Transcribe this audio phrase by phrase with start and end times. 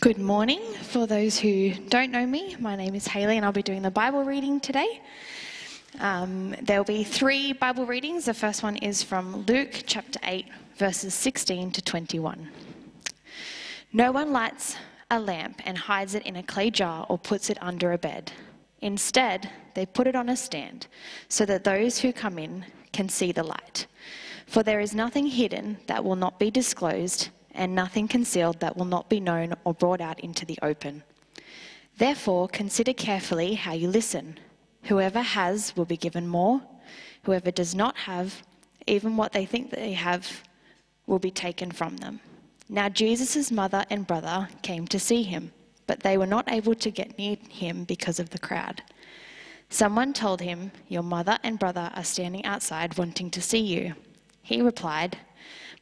[0.00, 0.62] Good morning.
[0.80, 3.90] For those who don't know me, my name is Haley and I'll be doing the
[3.90, 5.02] Bible reading today.
[5.98, 8.24] Um, there'll be three Bible readings.
[8.24, 10.46] The first one is from Luke chapter 8,
[10.78, 12.48] verses 16 to 21.
[13.92, 14.74] No one lights
[15.10, 18.32] a lamp and hides it in a clay jar or puts it under a bed.
[18.80, 20.86] Instead, they put it on a stand
[21.28, 22.64] so that those who come in
[22.94, 23.86] can see the light.
[24.46, 28.84] For there is nothing hidden that will not be disclosed and nothing concealed that will
[28.84, 31.02] not be known or brought out into the open.
[31.98, 34.38] Therefore, consider carefully how you listen.
[34.84, 36.62] Whoever has will be given more,
[37.24, 38.42] whoever does not have,
[38.86, 40.42] even what they think they have,
[41.06, 42.20] will be taken from them.
[42.68, 45.52] Now, Jesus' mother and brother came to see him,
[45.86, 48.82] but they were not able to get near him because of the crowd.
[49.68, 53.94] Someone told him, Your mother and brother are standing outside wanting to see you.
[54.42, 55.18] He replied,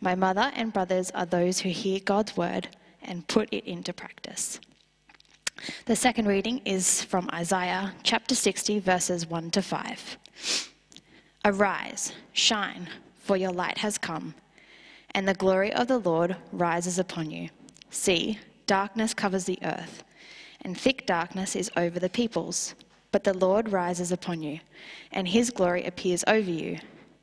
[0.00, 2.68] my mother and brothers are those who hear God's word
[3.02, 4.60] and put it into practice.
[5.86, 10.18] The second reading is from Isaiah chapter 60, verses 1 to 5.
[11.44, 14.34] Arise, shine, for your light has come,
[15.12, 17.48] and the glory of the Lord rises upon you.
[17.90, 20.04] See, darkness covers the earth,
[20.60, 22.74] and thick darkness is over the peoples.
[23.10, 24.60] But the Lord rises upon you,
[25.10, 26.78] and his glory appears over you.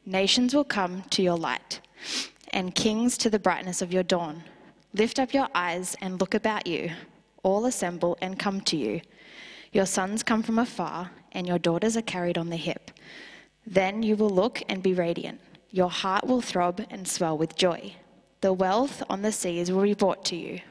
[0.05, 1.79] Nations will come to your light
[2.55, 4.41] and kings to the brightness of your dawn.
[4.93, 6.89] Lift up your eyes and look about you.
[7.43, 9.01] All assemble and come to you.
[9.73, 12.91] Your sons come from afar, and your daughters are carried on the hip.
[13.67, 15.41] Then you will look and be radiant.
[15.69, 17.93] Your heart will throb and swell with joy.
[18.39, 20.61] The wealth on the seas will be brought to you.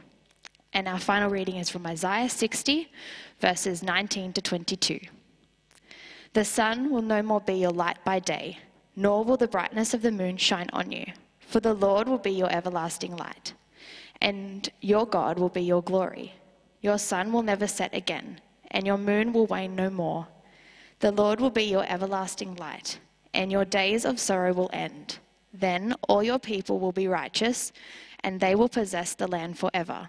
[0.73, 2.91] And our final reading is from Isaiah 60,
[3.41, 5.01] verses 19 to 22.
[6.33, 8.59] The sun will no more be your light by day,
[8.97, 11.05] nor will the brightness of the moon shine on you.
[11.55, 13.55] For the Lord will be your everlasting light,
[14.20, 16.34] and your God will be your glory.
[16.80, 18.41] Your sun will never set again,
[18.72, 20.26] and your moon will wane no more.
[20.98, 22.98] The Lord will be your everlasting light,
[23.34, 25.20] and your days of sorrow will end.
[25.53, 27.72] Then all your people will be righteous,
[28.25, 30.09] and they will possess the land forever.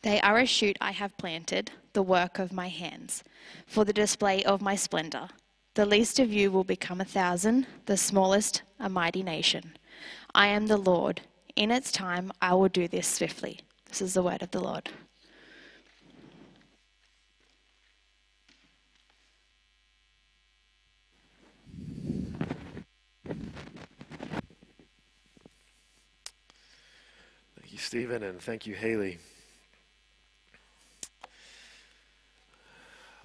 [0.00, 3.22] They are a shoot I have planted, the work of my hands,
[3.66, 5.28] for the display of my splendor.
[5.74, 9.76] The least of you will become a thousand, the smallest a mighty nation.
[10.34, 11.20] I am the Lord.
[11.56, 13.60] In its time, I will do this swiftly.
[13.88, 14.88] This is the word of the Lord.
[27.60, 29.18] Thank you, Stephen, and thank you, Haley.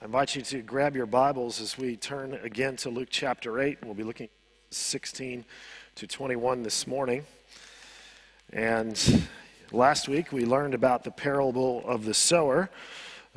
[0.01, 3.78] I invite you to grab your Bibles as we turn again to Luke chapter 8.
[3.85, 4.31] We'll be looking at
[4.72, 5.46] 16
[5.97, 7.25] to 21 this morning.
[8.53, 9.28] And
[9.72, 12.69] last week we learned about the parable of the sower,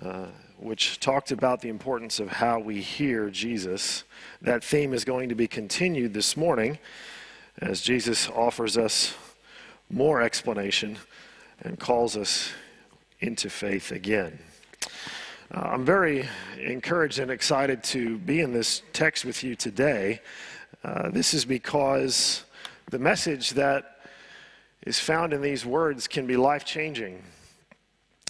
[0.02, 0.26] uh,
[0.58, 4.04] which talked about the importance of how we hear Jesus.
[4.42, 6.78] That theme is going to be continued this morning
[7.62, 9.14] as Jesus offers us
[9.88, 10.98] more explanation
[11.62, 12.52] and calls us
[13.20, 14.38] into faith again.
[15.50, 16.28] Uh, I'm very
[16.58, 20.20] encouraged and excited to be in this text with you today.
[20.84, 22.44] Uh, this is because
[22.90, 24.00] the message that
[24.82, 27.22] is found in these words can be life changing.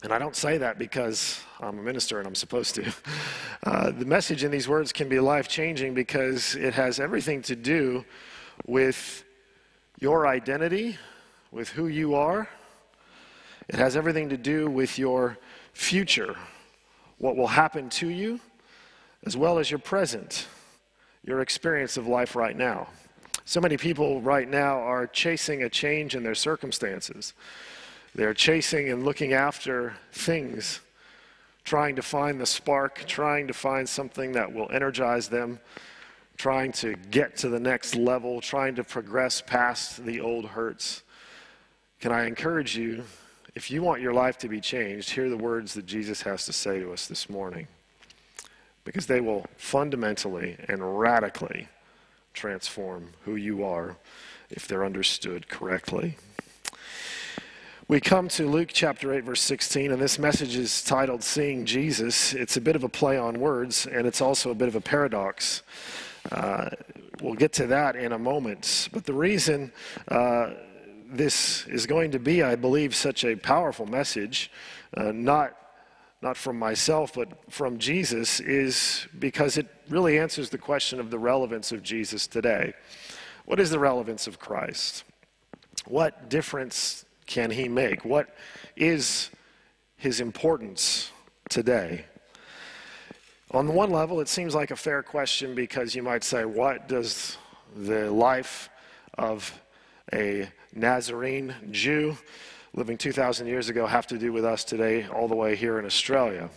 [0.02, 2.92] And I don't say that because I'm a minister and I'm supposed to.
[3.62, 7.54] Uh, the message in these words can be life changing because it has everything to
[7.54, 8.02] do
[8.66, 9.22] with
[9.98, 10.96] your identity,
[11.52, 12.48] with who you are.
[13.68, 15.36] It has everything to do with your
[15.74, 16.36] future,
[17.18, 18.40] what will happen to you,
[19.26, 20.46] as well as your present,
[21.22, 22.88] your experience of life right now.
[23.50, 27.34] So many people right now are chasing a change in their circumstances.
[28.14, 30.78] They're chasing and looking after things,
[31.64, 35.58] trying to find the spark, trying to find something that will energize them,
[36.36, 41.02] trying to get to the next level, trying to progress past the old hurts.
[41.98, 43.02] Can I encourage you,
[43.56, 46.52] if you want your life to be changed, hear the words that Jesus has to
[46.52, 47.66] say to us this morning.
[48.84, 51.66] Because they will fundamentally and radically
[52.34, 53.96] transform who you are
[54.50, 56.16] if they're understood correctly.
[57.90, 62.34] We come to Luke chapter 8, verse 16, and this message is titled Seeing Jesus.
[62.34, 64.80] It's a bit of a play on words, and it's also a bit of a
[64.80, 65.64] paradox.
[66.30, 66.70] Uh,
[67.20, 68.88] we'll get to that in a moment.
[68.92, 69.72] But the reason
[70.06, 70.50] uh,
[71.10, 74.52] this is going to be, I believe, such a powerful message,
[74.96, 75.56] uh, not
[76.22, 81.18] not from myself, but from Jesus, is because it really answers the question of the
[81.18, 82.74] relevance of Jesus today.
[83.46, 85.04] What is the relevance of Christ?
[85.86, 88.04] What difference can he make?
[88.04, 88.34] What
[88.76, 89.30] is
[89.96, 91.10] his importance
[91.48, 92.04] today?
[93.52, 96.86] On the one level, it seems like a fair question because you might say, what
[96.86, 97.36] does
[97.74, 98.68] the life
[99.14, 99.58] of
[100.12, 102.16] a Nazarene Jew
[102.74, 105.84] living 2,000 years ago have to do with us today, all the way here in
[105.84, 106.50] Australia?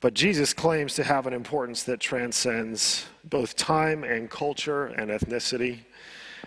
[0.00, 5.80] But Jesus claims to have an importance that transcends both time and culture and ethnicity.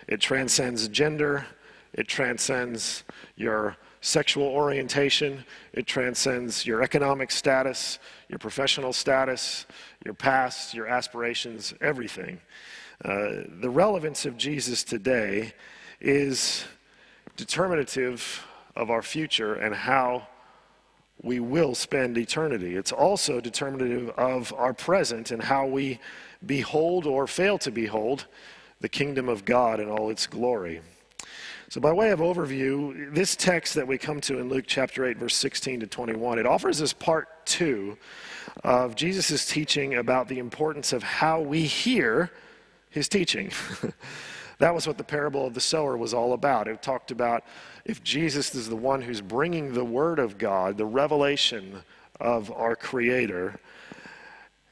[0.08, 1.46] It transcends gender.
[1.92, 3.04] It transcends
[3.36, 5.44] your sexual orientation.
[5.72, 9.66] It transcends your economic status, your professional status,
[10.04, 12.40] your past, your aspirations, everything.
[13.04, 15.52] Uh, the relevance of Jesus today
[16.00, 16.64] is
[17.36, 18.46] determinative
[18.76, 20.26] of our future and how
[21.22, 22.76] we will spend eternity.
[22.76, 26.00] It's also determinative of our present and how we
[26.44, 28.26] behold or fail to behold
[28.80, 30.80] the kingdom of God in all its glory.
[31.70, 35.16] So, by way of overview, this text that we come to in Luke chapter 8,
[35.16, 37.96] verse 16 to 21, it offers us part two
[38.62, 42.30] of Jesus' teaching about the importance of how we hear
[42.90, 43.50] his teaching.
[44.64, 46.68] that was what the parable of the sower was all about.
[46.68, 47.44] It talked about
[47.84, 51.82] if Jesus is the one who's bringing the Word of God, the revelation
[52.18, 53.60] of our Creator,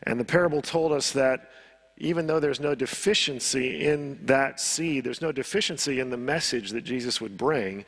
[0.05, 1.51] and the parable told us that
[1.99, 6.85] even though there's no deficiency in that seed, there's no deficiency in the message that
[6.85, 7.85] Jesus would bring,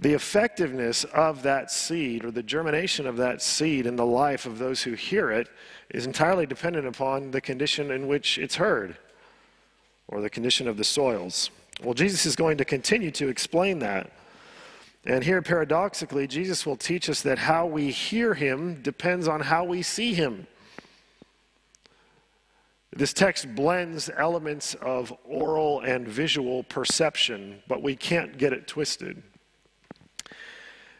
[0.00, 4.58] the effectiveness of that seed or the germination of that seed in the life of
[4.58, 5.48] those who hear it
[5.90, 8.96] is entirely dependent upon the condition in which it's heard
[10.08, 11.50] or the condition of the soils.
[11.82, 14.10] Well, Jesus is going to continue to explain that.
[15.04, 19.64] And here, paradoxically, Jesus will teach us that how we hear him depends on how
[19.64, 20.46] we see him.
[22.90, 29.22] This text blends elements of oral and visual perception, but we can't get it twisted.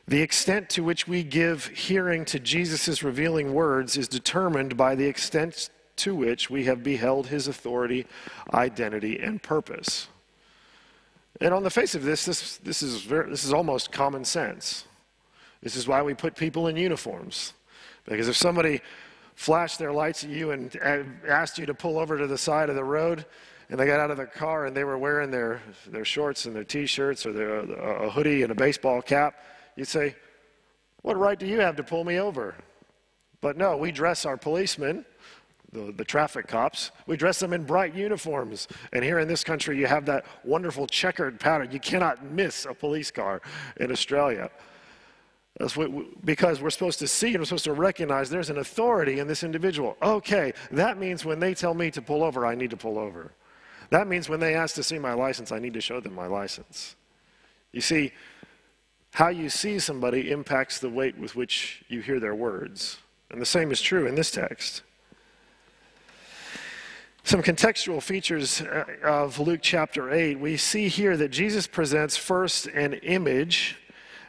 [0.07, 5.07] The extent to which we give hearing to Jesus' revealing words is determined by the
[5.07, 8.07] extent to which we have beheld his authority,
[8.53, 10.09] identity, and purpose.
[11.41, 14.85] And on the face of this, this, this, is, very, this is almost common sense.
[15.63, 17.53] This is why we put people in uniforms.
[18.05, 18.81] Because if somebody
[19.35, 20.75] flashed their lights at you and
[21.29, 23.25] asked you to pull over to the side of the road,
[23.71, 26.57] and they got out of their car and they were wearing their, their shorts and
[26.57, 29.45] their t-shirts or their, a hoodie and a baseball cap,
[29.77, 30.17] you'd say,
[31.03, 32.55] what right do you have to pull me over?
[33.41, 35.05] But no, we dress our policemen
[35.73, 36.91] the, the traffic cops.
[37.07, 38.69] We dress them in bright uniforms.
[38.93, 41.71] And here in this country, you have that wonderful checkered pattern.
[41.71, 43.43] You cannot miss a police car
[43.79, 44.51] in Australia.
[46.25, 49.43] Because we're supposed to see and we're supposed to recognize there's an authority in this
[49.43, 49.97] individual.
[50.01, 53.33] Okay, that means when they tell me to pull over, I need to pull over.
[53.91, 56.27] That means when they ask to see my license, I need to show them my
[56.27, 56.95] license.
[57.73, 58.13] You see,
[59.13, 62.99] how you see somebody impacts the weight with which you hear their words.
[63.31, 64.83] And the same is true in this text.
[67.25, 70.39] Some contextual features uh, of Luke chapter 8.
[70.39, 73.77] We see here that Jesus presents first an image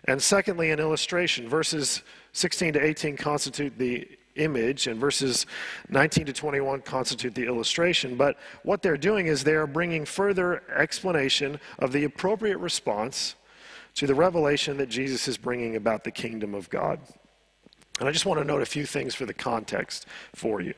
[0.05, 1.47] and secondly an illustration.
[1.47, 2.01] Verses
[2.33, 5.45] 16 to 18 constitute the image, and verses
[5.89, 8.15] 19 to 21 constitute the illustration.
[8.15, 13.35] But what they're doing is they are bringing further explanation of the appropriate response
[13.95, 16.99] to the revelation that Jesus is bringing about the kingdom of God.
[17.99, 20.73] And I just want to note a few things for the context for you.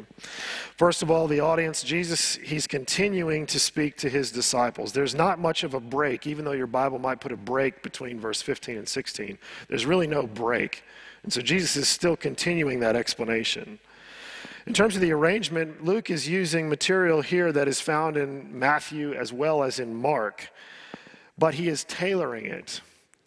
[0.76, 4.92] First of all, the audience, Jesus, he's continuing to speak to his disciples.
[4.92, 8.20] There's not much of a break, even though your Bible might put a break between
[8.20, 9.38] verse 15 and 16.
[9.68, 10.84] There's really no break.
[11.24, 13.78] And so Jesus is still continuing that explanation.
[14.66, 19.14] In terms of the arrangement, Luke is using material here that is found in Matthew
[19.14, 20.50] as well as in Mark,
[21.38, 22.82] but he is tailoring it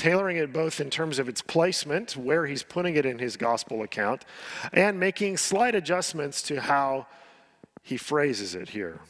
[0.04, 3.80] tailoring it both in terms of its placement, where he's putting it in his gospel
[3.80, 4.26] account,
[4.74, 7.06] and making slight adjustments to how
[7.82, 9.00] he phrases it here.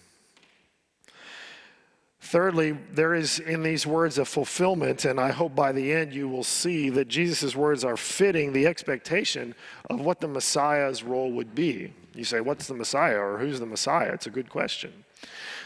[2.20, 6.28] Thirdly, there is in these words a fulfillment, and I hope by the end you
[6.28, 9.56] will see that Jesus' words are fitting the expectation
[9.90, 11.92] of what the Messiah's role would be.
[12.14, 14.12] You say, What's the Messiah, or who's the Messiah?
[14.12, 14.92] It's a good question.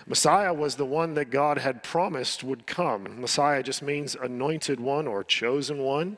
[0.09, 3.21] Messiah was the one that God had promised would come.
[3.21, 6.17] Messiah just means anointed one or chosen one,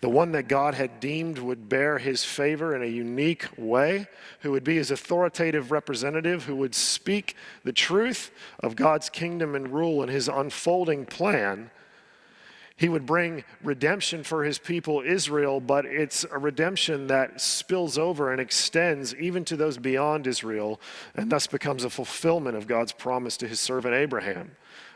[0.00, 4.06] the one that God had deemed would bear his favor in a unique way,
[4.40, 8.30] who would be his authoritative representative, who would speak the truth
[8.60, 11.70] of God's kingdom and rule and his unfolding plan
[12.78, 18.30] he would bring redemption for his people Israel, but it's a redemption that spills over
[18.30, 20.80] and extends even to those beyond Israel,
[21.16, 24.52] and thus becomes a fulfillment of God's promise to his servant Abraham,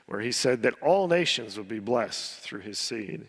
[0.07, 3.27] where he said that all nations would be blessed through his seed.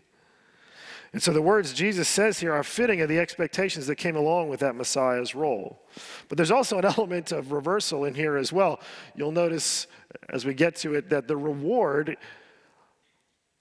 [1.14, 4.50] And so the words Jesus says here are fitting of the expectations that came along
[4.50, 5.82] with that Messiah's role.
[6.30, 8.80] But there's also an element of reversal in here as well.
[9.16, 9.88] You'll notice
[10.30, 12.18] as we get to it that the reward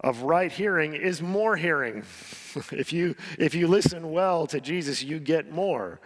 [0.03, 1.99] of right hearing is more hearing.
[2.73, 6.01] if, you, if you listen well to Jesus, you get more.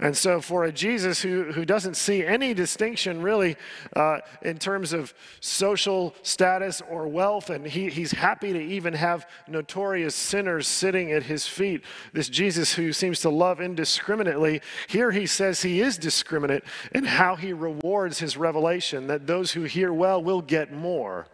[0.00, 3.56] And so, for a Jesus who, who doesn't see any distinction really
[3.94, 9.28] uh, in terms of social status or wealth, and he, he's happy to even have
[9.46, 15.26] notorious sinners sitting at his feet, this Jesus who seems to love indiscriminately, here he
[15.26, 20.20] says he is discriminate in how he rewards his revelation, that those who hear well
[20.20, 21.28] will get more,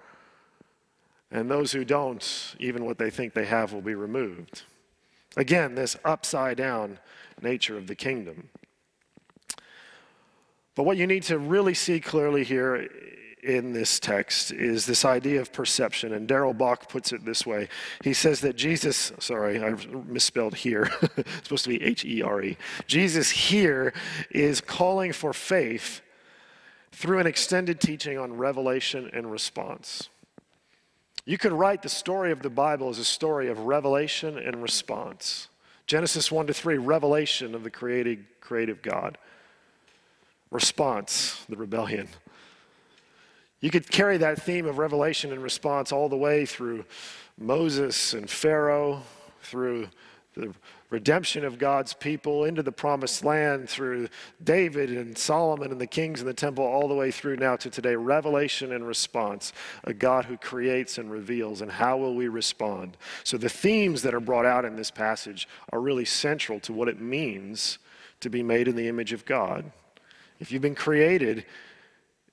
[1.31, 4.63] and those who don't, even what they think they have will be removed.
[5.37, 6.99] Again, this upside down
[7.41, 8.49] nature of the kingdom.
[10.75, 12.89] But what you need to really see clearly here
[13.43, 16.13] in this text is this idea of perception.
[16.13, 17.69] And Darrell Bock puts it this way
[18.03, 19.75] He says that Jesus, sorry, I
[20.07, 22.57] misspelled here, it's supposed to be H E R E.
[22.87, 23.93] Jesus here
[24.31, 26.03] is calling for faith
[26.93, 30.09] through an extended teaching on revelation and response.
[31.25, 35.49] You could write the story of the Bible as a story of revelation and response.
[35.87, 39.19] Genesis 1 to 3, revelation of the created, creative God.
[40.51, 42.09] Response, the rebellion.
[43.61, 46.85] You could carry that theme of revelation and response all the way through
[47.39, 49.03] Moses and Pharaoh,
[49.43, 49.89] through
[50.35, 50.55] the
[50.91, 54.09] redemption of God's people into the promised land through
[54.43, 57.71] David and Solomon and the kings and the temple, all the way through now to
[57.71, 57.95] today.
[57.95, 59.53] Revelation and response,
[59.85, 62.97] a God who creates and reveals, and how will we respond?
[63.25, 66.89] So, the themes that are brought out in this passage are really central to what
[66.89, 67.79] it means
[68.21, 69.71] to be made in the image of God.
[70.39, 71.47] If you've been created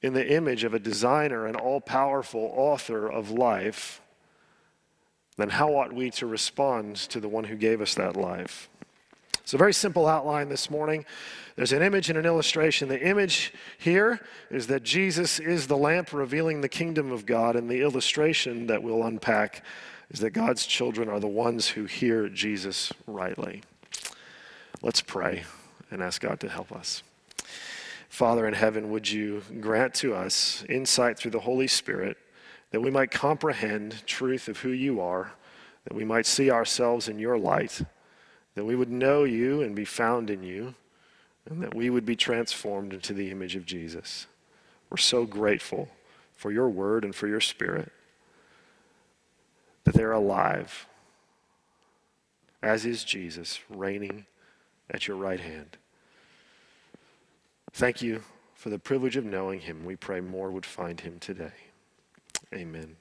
[0.02, 4.02] in the image of a designer, an all powerful author of life,
[5.38, 8.70] then how ought we to respond to the one who gave us that life?
[9.40, 11.06] It's a very simple outline this morning.
[11.56, 12.90] There's an image and an illustration.
[12.90, 14.20] The image here
[14.52, 18.84] is that Jesus is the lamp revealing the kingdom of God, and the illustration that
[18.84, 19.64] we'll unpack
[20.10, 23.62] is that God's children are the ones who hear Jesus rightly.
[24.82, 25.44] Let's pray
[25.90, 27.04] and ask God to help us.
[28.10, 32.18] Father in heaven, would you grant to us insight through the Holy Spirit
[32.72, 35.32] that we might comprehend truth of who you are,
[35.86, 37.82] that we might see ourselves in your light,
[38.56, 40.76] that we would know you and be found in you,
[41.50, 44.28] and that we would be transformed into the image of Jesus.
[44.90, 45.88] We're so grateful
[46.36, 47.92] for your word and for your spirit,
[49.86, 50.88] that they're alive,
[52.62, 54.26] as is Jesus, reigning
[54.90, 55.78] at your right hand.
[57.72, 58.24] Thank you
[58.56, 59.86] for the privilege of knowing him.
[59.86, 61.54] We pray more would find him today.
[62.54, 62.96] Amen.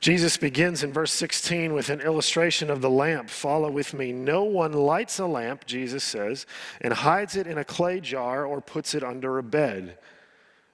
[0.00, 3.28] Jesus begins in verse 16 with an illustration of the lamp.
[3.28, 4.12] Follow with me.
[4.12, 6.46] No one lights a lamp, Jesus says,
[6.80, 9.98] and hides it in a clay jar or puts it under a bed.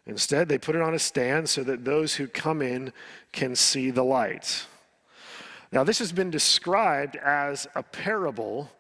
[0.06, 2.92] Instead, they put it on a stand so that those who come in
[3.32, 4.66] can see the light.
[5.72, 8.70] Now, this has been described as a parable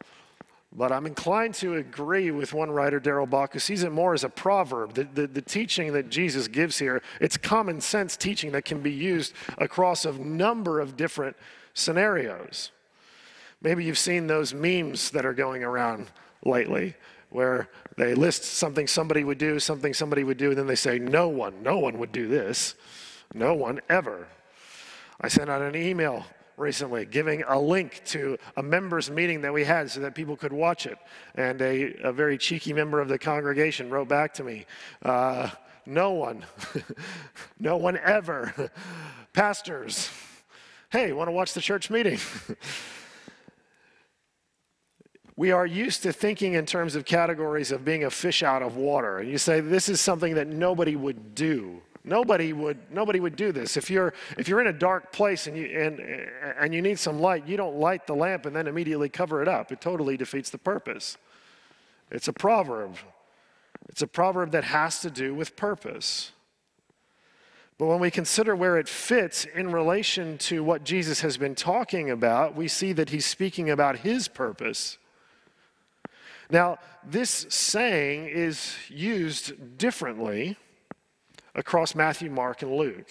[0.76, 4.24] but I'm inclined to agree with one writer, Darrell Bock, who sees it more as
[4.24, 4.94] a proverb.
[4.94, 8.90] The, the, the, teaching that Jesus gives here, it's common sense teaching that can be
[8.90, 11.36] used across a number of different
[11.74, 12.72] scenarios.
[13.62, 16.10] Maybe you've seen those memes that are going around
[16.44, 16.94] lately
[17.30, 20.98] where they list something somebody would do, something somebody would do, and then they say,
[20.98, 22.74] No one, no one would do this.
[23.32, 24.28] No one ever.
[25.20, 29.64] I sent out an email recently, giving a link to a members' meeting that we
[29.64, 30.98] had so that people could watch it.
[31.34, 34.66] And a, a very cheeky member of the congregation wrote back to me,
[35.02, 35.50] uh,
[35.86, 36.44] No one,
[37.58, 38.70] no one ever.
[39.32, 40.10] Pastors,
[40.90, 42.18] hey, want to watch the church meeting?
[45.36, 48.76] we are used to thinking in terms of categories of being a fish out of
[48.76, 49.18] water.
[49.18, 51.82] And you say, This is something that nobody would do.
[52.04, 53.78] Nobody would, nobody would do this.
[53.78, 57.18] If you're, if you're in a dark place and you, and, and you need some
[57.18, 59.72] light, you don't light the lamp and then immediately cover it up.
[59.72, 61.16] It totally defeats the purpose.
[62.10, 62.96] It's a proverb.
[63.88, 66.32] It's a proverb that has to do with purpose.
[67.78, 72.10] But when we consider where it fits in relation to what Jesus has been talking
[72.10, 74.98] about, we see that he's speaking about his purpose.
[76.50, 80.56] Now, this saying is used differently
[81.54, 83.08] across Matthew, Mark, and Luke.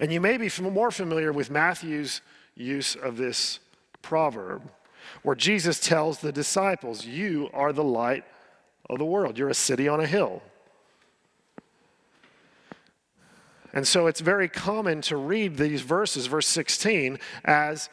[0.00, 2.20] And you may be more familiar with Matthew's
[2.54, 3.60] use of this
[4.02, 4.62] proverb,
[5.22, 8.24] where Jesus tells the disciples, You are the light
[8.88, 10.42] of the world, you're a city on a hill.
[13.72, 17.90] And so it's very common to read these verses, verse 16, as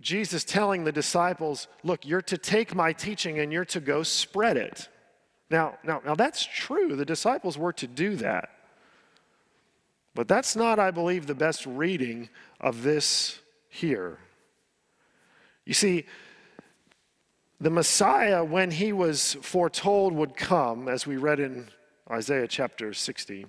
[0.00, 4.56] Jesus telling the disciples, Look, you're to take my teaching and you're to go spread
[4.56, 4.88] it.
[5.50, 6.96] Now, now, now that's true.
[6.96, 8.50] The disciples were to do that.
[10.14, 13.38] But that's not, I believe, the best reading of this
[13.68, 14.18] here.
[15.64, 16.06] You see,
[17.60, 21.68] the Messiah, when he was foretold would come, as we read in
[22.10, 23.46] Isaiah chapter 60,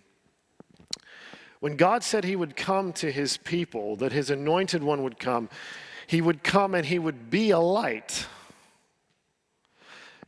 [1.60, 5.50] when God said he would come to his people, that his anointed one would come,
[6.06, 8.28] he would come and he would be a light.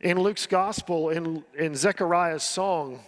[0.00, 3.00] In Luke's gospel, in, in Zechariah's song,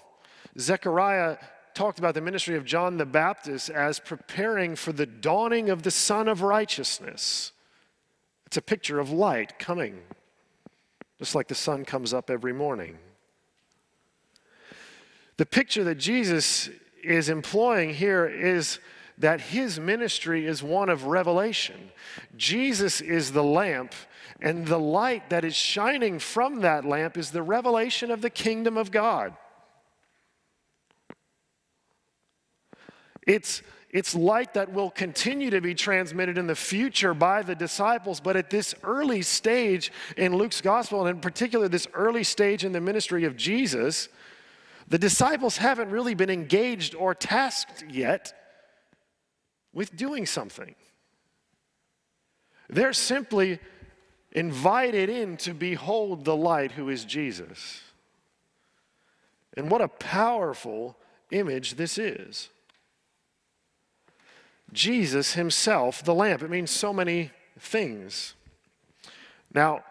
[0.58, 1.38] Zechariah
[1.74, 5.90] talked about the ministry of John the Baptist as preparing for the dawning of the
[5.90, 7.52] Sun of Righteousness.
[8.46, 10.00] It's a picture of light coming,
[11.18, 12.98] just like the sun comes up every morning.
[15.38, 16.68] The picture that Jesus
[17.02, 18.78] is employing here is
[19.16, 21.90] that his ministry is one of revelation.
[22.36, 23.94] Jesus is the lamp,
[24.42, 28.76] and the light that is shining from that lamp is the revelation of the kingdom
[28.76, 29.36] of God.
[33.24, 38.18] It's, it's light that will continue to be transmitted in the future by the disciples,
[38.18, 42.72] but at this early stage in Luke's gospel, and in particular, this early stage in
[42.72, 44.08] the ministry of Jesus,
[44.88, 48.32] the disciples haven't really been engaged or tasked yet
[49.72, 50.74] with doing something.
[52.68, 53.60] They're simply
[54.32, 57.82] invited in to behold the light who is Jesus.
[59.56, 60.96] And what a powerful
[61.30, 62.48] image this is.
[64.72, 66.42] Jesus himself, the lamp.
[66.42, 68.34] It means so many things.
[69.54, 69.84] Now,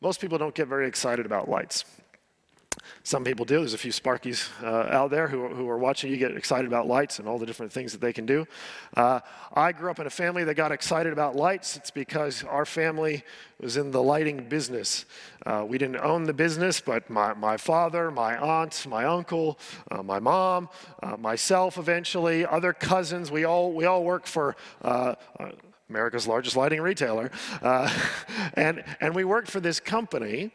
[0.00, 1.84] most people don't get very excited about lights.
[3.04, 3.58] Some people do.
[3.58, 6.86] There's a few Sparkies uh, out there who, who are watching you get excited about
[6.86, 8.46] lights and all the different things that they can do.
[8.96, 9.20] Uh,
[9.52, 11.76] I grew up in a family that got excited about lights.
[11.76, 13.24] It's because our family
[13.60, 15.04] was in the lighting business.
[15.44, 19.58] Uh, we didn't own the business, but my, my father, my aunt, my uncle,
[19.90, 20.68] uh, my mom,
[21.02, 24.56] uh, myself eventually, other cousins, we all, we all work for.
[24.80, 25.14] Uh,
[25.90, 27.30] America's largest lighting retailer.
[28.54, 30.50] and, and we worked for this company.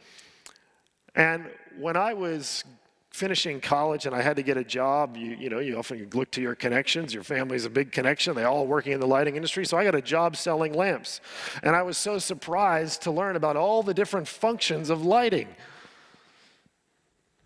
[1.18, 2.64] And when I was
[3.12, 6.30] finishing college and I had to get a job, you, you know, you often look
[6.32, 7.14] to your connections.
[7.14, 8.36] Your family's a big connection.
[8.36, 9.66] They all working in the lighting industry.
[9.66, 11.20] So I got a job selling lamps.
[11.64, 15.48] And I was so surprised to learn about all the different functions of lighting.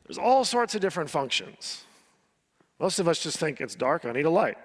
[0.05, 1.85] There's all sorts of different functions.
[2.81, 4.57] Most of us just think it's dark, I need a light.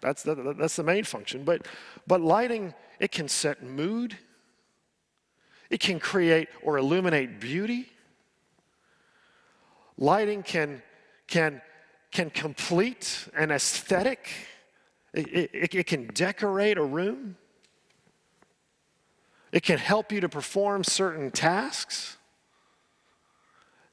[0.00, 1.44] That's the, that's the main function.
[1.44, 1.66] But,
[2.06, 4.16] but lighting, it can set mood,
[5.68, 7.90] it can create or illuminate beauty.
[9.96, 10.82] Lighting can,
[11.26, 11.62] can,
[12.10, 14.28] can complete an aesthetic,
[15.12, 17.36] it, it, it can decorate a room,
[19.52, 22.16] it can help you to perform certain tasks.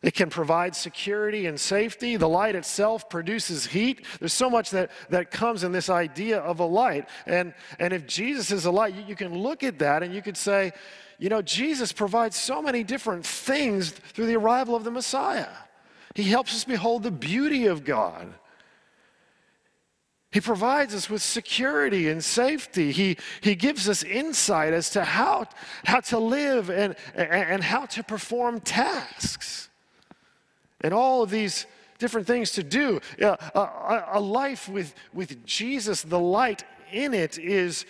[0.01, 2.15] It can provide security and safety.
[2.15, 4.03] The light itself produces heat.
[4.19, 7.07] There's so much that, that comes in this idea of a light.
[7.27, 10.23] And, and if Jesus is a light, you, you can look at that and you
[10.23, 10.71] could say,
[11.19, 15.49] you know, Jesus provides so many different things through the arrival of the Messiah.
[16.15, 18.33] He helps us behold the beauty of God.
[20.31, 22.91] He provides us with security and safety.
[22.93, 25.45] He, he gives us insight as to how,
[25.83, 29.69] how to live and, and how to perform tasks.
[30.79, 31.65] And all of these
[31.99, 33.01] different things to do.
[33.19, 37.85] A, a, a life with, with Jesus, the light in it, is,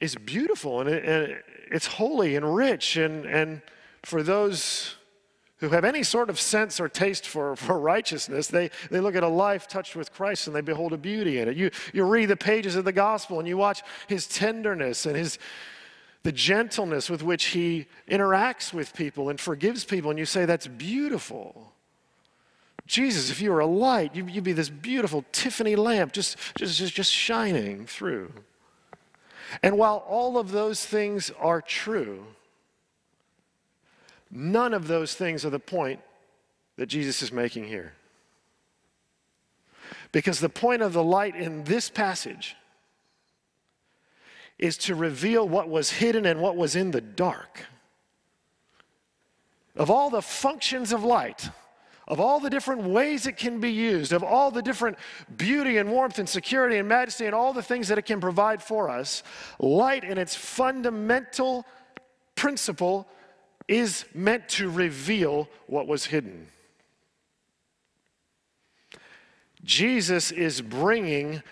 [0.00, 2.98] is beautiful and, it, and it's holy and rich.
[2.98, 3.62] And, and
[4.04, 4.96] for those
[5.58, 9.22] who have any sort of sense or taste for, for righteousness, they, they look at
[9.22, 11.56] a life touched with Christ and they behold a beauty in it.
[11.56, 15.38] You, you read the pages of the gospel and you watch his tenderness and his,
[16.22, 20.66] the gentleness with which he interacts with people and forgives people, and you say, That's
[20.66, 21.72] beautiful.
[22.86, 26.94] Jesus, if you were a light, you'd be this beautiful Tiffany lamp just, just, just,
[26.94, 28.32] just shining through.
[29.62, 32.24] And while all of those things are true,
[34.30, 36.00] None of those things are the point
[36.76, 37.94] that Jesus is making here.
[40.12, 42.56] Because the point of the light in this passage
[44.58, 47.64] is to reveal what was hidden and what was in the dark.
[49.76, 51.48] Of all the functions of light,
[52.08, 54.98] of all the different ways it can be used, of all the different
[55.36, 58.62] beauty and warmth and security and majesty and all the things that it can provide
[58.62, 59.22] for us,
[59.58, 61.64] light in its fundamental
[62.34, 63.06] principle
[63.68, 66.48] is meant to reveal what was hidden.
[69.62, 71.42] Jesus is bringing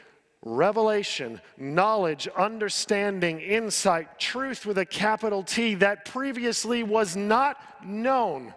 [0.42, 8.54] revelation, knowledge, understanding, insight, truth with a capital T that previously was not known,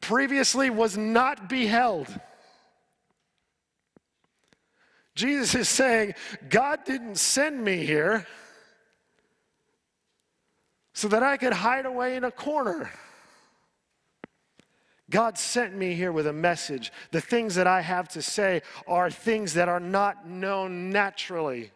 [0.00, 2.08] previously was not beheld.
[5.16, 6.14] Jesus is saying,
[6.48, 8.26] God didn't send me here
[10.96, 12.90] so that I could hide away in a corner.
[15.10, 16.90] God sent me here with a message.
[17.10, 21.70] The things that I have to say are things that are not known naturally.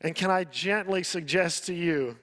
[0.00, 2.16] And can I gently suggest to you,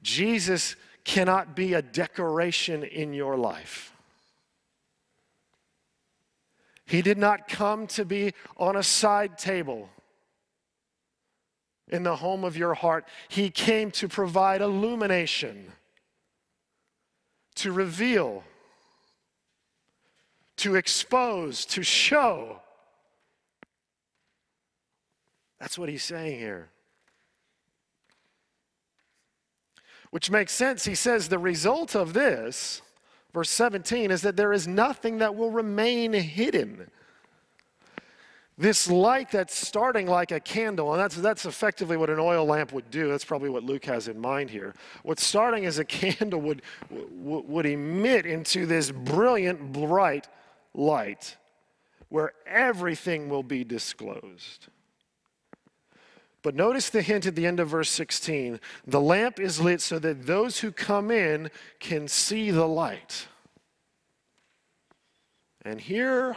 [0.00, 3.92] Jesus cannot be a decoration in your life.
[6.86, 9.88] He did not come to be on a side table
[11.88, 13.04] in the home of your heart.
[13.28, 15.72] He came to provide illumination,
[17.56, 18.44] to reveal,
[20.56, 22.60] to expose, to show.
[25.60, 26.68] That's what he's saying here.
[30.10, 30.84] Which makes sense.
[30.84, 32.82] He says the result of this
[33.34, 36.88] verse 17, is that there is nothing that will remain hidden.
[38.56, 42.72] This light that's starting like a candle, and that's, that's effectively what an oil lamp
[42.72, 43.08] would do.
[43.08, 44.74] That's probably what Luke has in mind here.
[45.02, 50.28] What's starting as a candle would, would, would emit into this brilliant, bright
[50.72, 51.36] light
[52.10, 54.68] where everything will be disclosed.
[56.42, 58.60] But notice the hint at the end of verse 16.
[58.86, 63.26] The lamp is lit so that those who come in can see the light.
[65.62, 66.36] And here,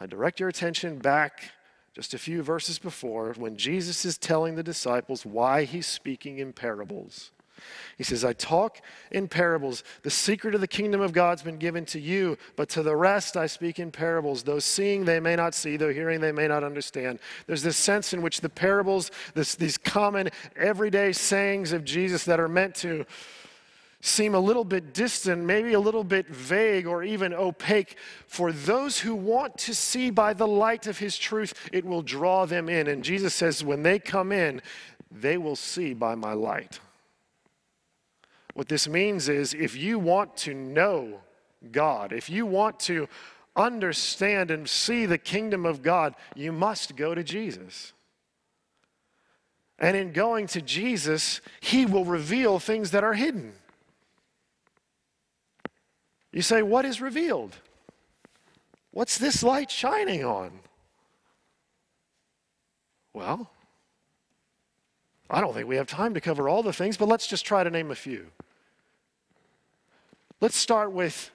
[0.00, 1.52] I direct your attention back
[1.94, 6.52] just a few verses before when Jesus is telling the disciples why he's speaking in
[6.52, 7.32] parables.
[7.98, 9.84] He says, I talk in parables.
[10.02, 13.36] The secret of the kingdom of God's been given to you, but to the rest
[13.36, 14.42] I speak in parables.
[14.42, 17.18] Though seeing they may not see, though hearing they may not understand.
[17.46, 22.40] There's this sense in which the parables, this, these common everyday sayings of Jesus that
[22.40, 23.04] are meant to
[24.00, 29.00] seem a little bit distant, maybe a little bit vague or even opaque, for those
[29.00, 32.86] who want to see by the light of his truth, it will draw them in.
[32.86, 34.62] And Jesus says, when they come in,
[35.10, 36.80] they will see by my light.
[38.54, 41.20] What this means is if you want to know
[41.70, 43.08] God, if you want to
[43.54, 47.92] understand and see the kingdom of God, you must go to Jesus.
[49.78, 53.54] And in going to Jesus, He will reveal things that are hidden.
[56.32, 57.56] You say, What is revealed?
[58.92, 60.50] What's this light shining on?
[63.12, 63.50] Well,
[65.28, 67.62] I don't think we have time to cover all the things, but let's just try
[67.62, 68.26] to name a few.
[70.40, 71.30] Let's start with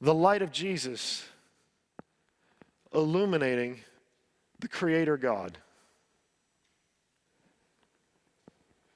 [0.00, 1.24] the light of Jesus
[2.94, 3.80] illuminating
[4.60, 5.58] the Creator God.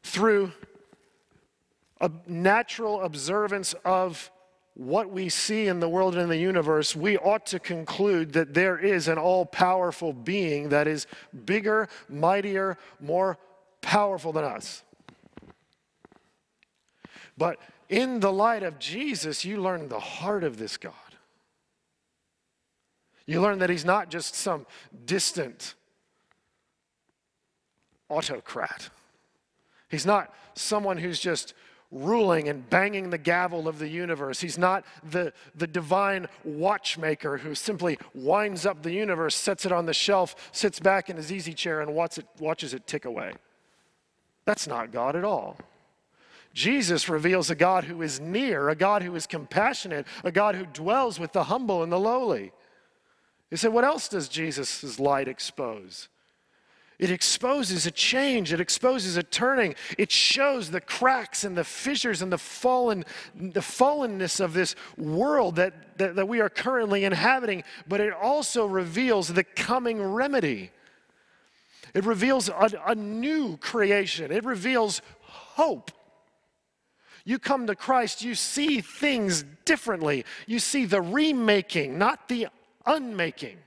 [0.03, 0.53] Through
[2.01, 4.31] a natural observance of
[4.77, 8.53] what we see in the world and in the universe, we ought to conclude that
[8.53, 11.07] there is an all powerful being that is
[11.47, 13.39] bigger, mightier, more
[13.81, 14.83] powerful than us.
[17.39, 17.59] But
[17.89, 20.93] in the light of Jesus, you learn the heart of this God.
[23.25, 24.67] You learn that he's not just some
[25.07, 25.75] distant
[28.11, 28.91] autocrat.
[29.89, 31.55] He's not someone who's just
[32.03, 34.41] ruling and banging the gavel of the universe.
[34.41, 39.87] He's not the, the divine watchmaker who simply winds up the universe, sets it on
[39.87, 43.33] the shelf, sits back in his easy chair, and watches it, watches it tick away.
[44.45, 45.59] That's not God at all.
[46.53, 50.65] Jesus reveals a God who is near, a God who is compassionate, a God who
[50.65, 52.53] dwells with the humble and the lowly.
[53.51, 56.09] You say, what else does Jesus' light expose?
[56.99, 58.53] It exposes a change.
[58.53, 59.75] It exposes a turning.
[59.99, 63.05] It shows the cracks and the fissures and the fallen,
[63.35, 67.65] the fallenness of this world that, that, that we are currently inhabiting.
[67.87, 70.71] But it also reveals the coming remedy.
[71.93, 74.33] It reveals a, a new creation.
[74.33, 75.91] It reveals hope.
[77.27, 80.25] You come to Christ, you see things differently.
[80.47, 82.47] You see the remaking, not the
[82.87, 83.59] unmaking.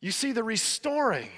[0.00, 1.30] You see the restoring.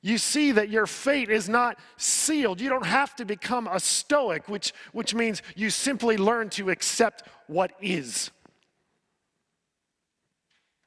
[0.00, 2.60] You see that your fate is not sealed.
[2.60, 7.22] You don't have to become a stoic, which, which means you simply learn to accept
[7.46, 8.30] what is.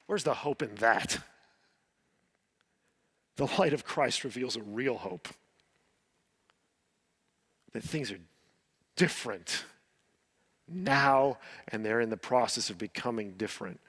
[0.06, 1.18] Where's the hope in that?
[3.38, 5.28] The light of Christ reveals a real hope
[7.74, 8.20] that things are
[8.96, 9.66] different
[10.68, 11.38] now,
[11.70, 13.80] and they're in the process of becoming different.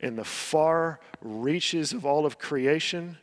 [0.00, 3.18] In the far reaches of all of creation,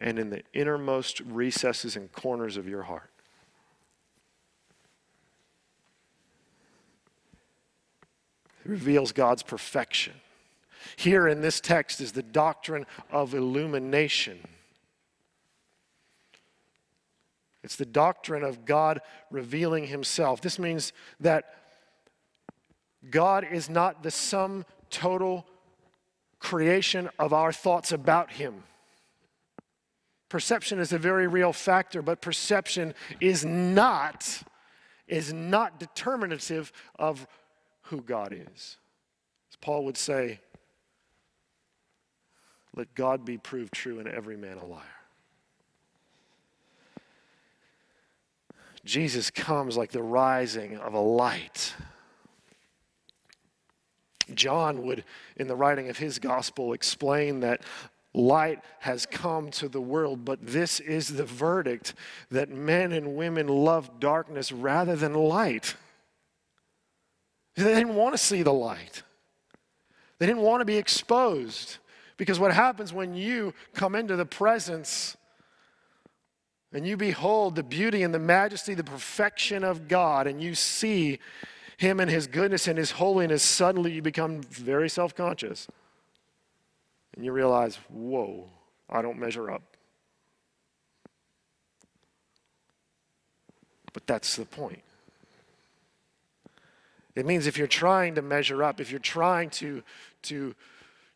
[0.00, 3.10] and in the innermost recesses and corners of your heart.
[8.64, 10.14] It reveals God's perfection.
[10.96, 14.38] Here in this text is the doctrine of illumination.
[17.62, 20.40] It's the doctrine of God revealing Himself.
[20.40, 21.54] This means that
[23.10, 25.46] God is not the sum total
[26.40, 28.64] creation of our thoughts about Him.
[30.28, 34.42] Perception is a very real factor, but perception is not,
[35.06, 37.26] is not determinative of
[37.82, 38.78] who God is.
[39.50, 40.40] As Paul would say,
[42.76, 44.82] let God be proved true and every man a liar.
[48.84, 51.74] Jesus comes like the rising of a light.
[54.34, 55.04] John would,
[55.36, 57.62] in the writing of his gospel, explain that
[58.12, 61.94] Light has come to the world, but this is the verdict
[62.30, 65.76] that men and women love darkness rather than light.
[67.54, 69.02] They didn't want to see the light,
[70.18, 71.78] they didn't want to be exposed.
[72.16, 75.16] Because what happens when you come into the presence
[76.70, 81.18] and you behold the beauty and the majesty, the perfection of God, and you see
[81.80, 85.66] Him and His goodness and His holiness, suddenly you become very self conscious
[87.16, 88.50] and you realize, whoa,
[88.90, 89.62] I don't measure up.
[93.94, 94.82] But that's the point.
[97.14, 99.82] It means if you're trying to measure up, if you're trying to,
[100.24, 100.54] to,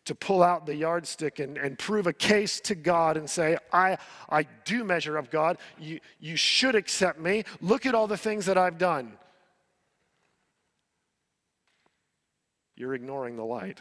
[0.07, 3.99] to pull out the yardstick and, and prove a case to God and say, I,
[4.31, 7.45] I do measure up, God, you, you should accept me.
[7.61, 9.19] Look at all the things that I've done.
[12.77, 13.79] You're ignoring the light.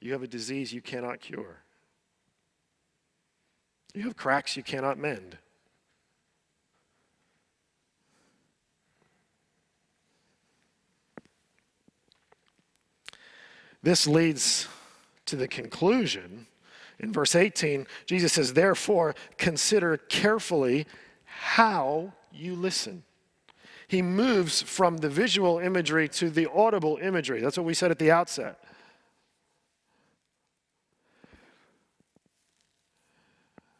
[0.00, 1.62] You have a disease you cannot cure.
[3.94, 5.38] You have cracks you cannot mend.
[13.82, 14.68] This leads
[15.26, 16.46] to the conclusion.
[16.98, 20.86] In verse 18, Jesus says, Therefore, consider carefully
[21.24, 23.04] how you listen.
[23.88, 27.40] He moves from the visual imagery to the audible imagery.
[27.40, 28.58] That's what we said at the outset.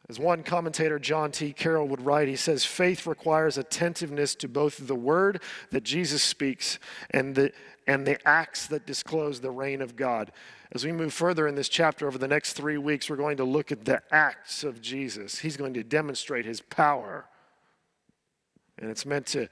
[0.09, 1.53] As one commentator, John T.
[1.53, 5.42] Carroll, would write, he says, faith requires attentiveness to both the word
[5.73, 6.79] that Jesus speaks
[7.11, 7.51] and the,
[7.88, 10.31] and the acts that disclose the reign of God.
[10.71, 13.45] As we move further in this chapter over the next three weeks, we're going to
[13.45, 15.40] look at the acts of Jesus.
[15.40, 17.27] He's going to demonstrate his power.
[18.79, 19.49] And it's meant to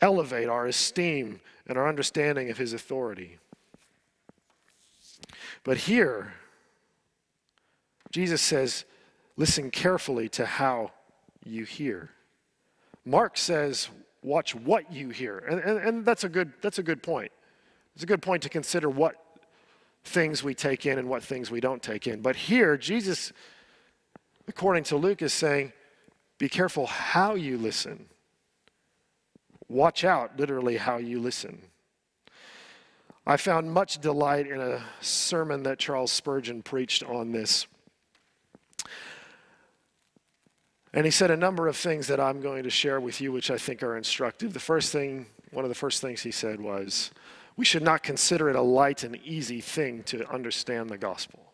[0.00, 3.38] elevate our esteem and our understanding of his authority.
[5.62, 6.32] But here,
[8.10, 8.84] Jesus says,
[9.40, 10.90] Listen carefully to how
[11.46, 12.10] you hear.
[13.06, 13.88] Mark says,
[14.22, 15.38] watch what you hear.
[15.38, 17.32] And, and, and, that's, a good, that's a good point.
[17.94, 19.16] It's a good point to consider what
[20.04, 22.20] things we take in and what things we don't take in.
[22.20, 23.32] But here, Jesus,
[24.46, 25.72] according to Luke, is saying,
[26.36, 28.09] be careful how you listen.
[29.70, 31.62] Watch out, literally, how you listen.
[33.24, 37.68] I found much delight in a sermon that Charles Spurgeon preached on this.
[40.92, 43.48] And he said a number of things that I'm going to share with you, which
[43.48, 44.54] I think are instructive.
[44.54, 47.12] The first thing, one of the first things he said was,
[47.56, 51.49] we should not consider it a light and easy thing to understand the gospel.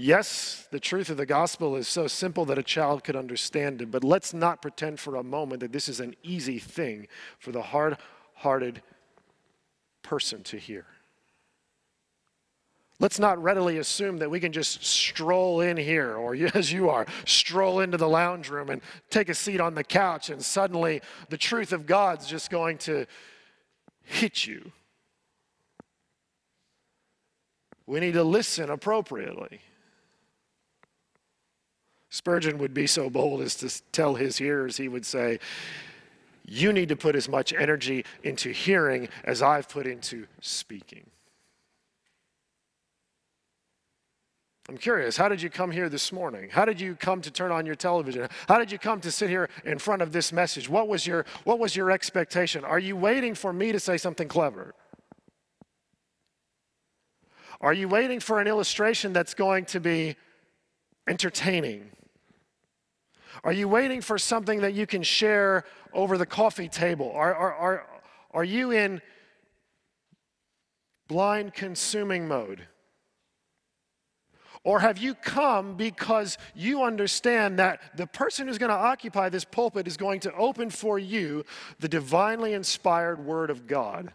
[0.00, 3.90] Yes, the truth of the gospel is so simple that a child could understand it,
[3.90, 7.08] but let's not pretend for a moment that this is an easy thing
[7.40, 7.96] for the hard
[8.34, 8.80] hearted
[10.02, 10.86] person to hear.
[13.00, 17.04] Let's not readily assume that we can just stroll in here, or as you are,
[17.24, 18.80] stroll into the lounge room and
[19.10, 23.04] take a seat on the couch, and suddenly the truth of God's just going to
[24.04, 24.70] hit you.
[27.84, 29.60] We need to listen appropriately.
[32.18, 35.38] Spurgeon would be so bold as to tell his hearers, he would say,
[36.44, 41.08] You need to put as much energy into hearing as I've put into speaking.
[44.68, 46.50] I'm curious, how did you come here this morning?
[46.50, 48.28] How did you come to turn on your television?
[48.48, 50.68] How did you come to sit here in front of this message?
[50.68, 52.64] What was your, what was your expectation?
[52.64, 54.74] Are you waiting for me to say something clever?
[57.60, 60.16] Are you waiting for an illustration that's going to be
[61.06, 61.92] entertaining?
[63.44, 67.12] Are you waiting for something that you can share over the coffee table?
[67.12, 67.86] Are, are, are,
[68.32, 69.00] are you in
[71.08, 72.66] blind consuming mode?
[74.64, 79.44] Or have you come because you understand that the person who's going to occupy this
[79.44, 81.44] pulpit is going to open for you
[81.78, 84.12] the divinely inspired Word of God?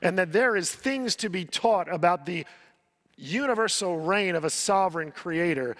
[0.00, 2.44] And that there is things to be taught about the
[3.16, 5.76] universal reign of a sovereign creator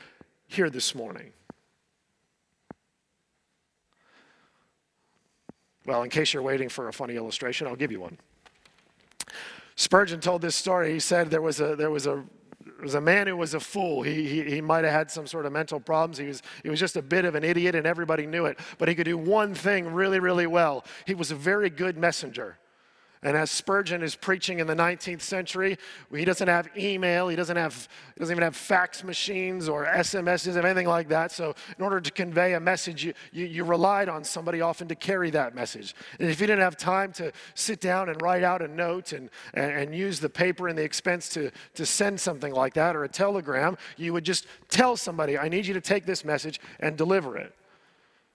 [0.47, 1.33] here this morning.
[5.87, 8.19] Well, in case you're waiting for a funny illustration, I'll give you one.
[9.75, 10.93] Spurgeon told this story.
[10.93, 12.25] He said there was a, there was a,
[12.65, 14.03] there was a man who was a fool.
[14.03, 16.19] He, he, he might have had some sort of mental problems.
[16.19, 18.59] He was, he was just a bit of an idiot, and everybody knew it.
[18.79, 20.85] But he could do one thing really, really well.
[21.07, 22.59] He was a very good messenger.
[23.25, 25.79] And as Spurgeon is preaching in the 19th century,
[26.13, 30.57] he doesn't have email, he doesn't have, he doesn't even have fax machines or SMSs
[30.57, 31.31] or anything like that.
[31.31, 34.97] So in order to convey a message, you, you, you, relied on somebody often to
[34.97, 35.95] carry that message.
[36.19, 39.31] And if you didn't have time to sit down and write out a note and,
[39.55, 43.05] and, and use the paper and the expense to, to send something like that or
[43.05, 46.97] a telegram, you would just tell somebody, I need you to take this message and
[46.97, 47.55] deliver it.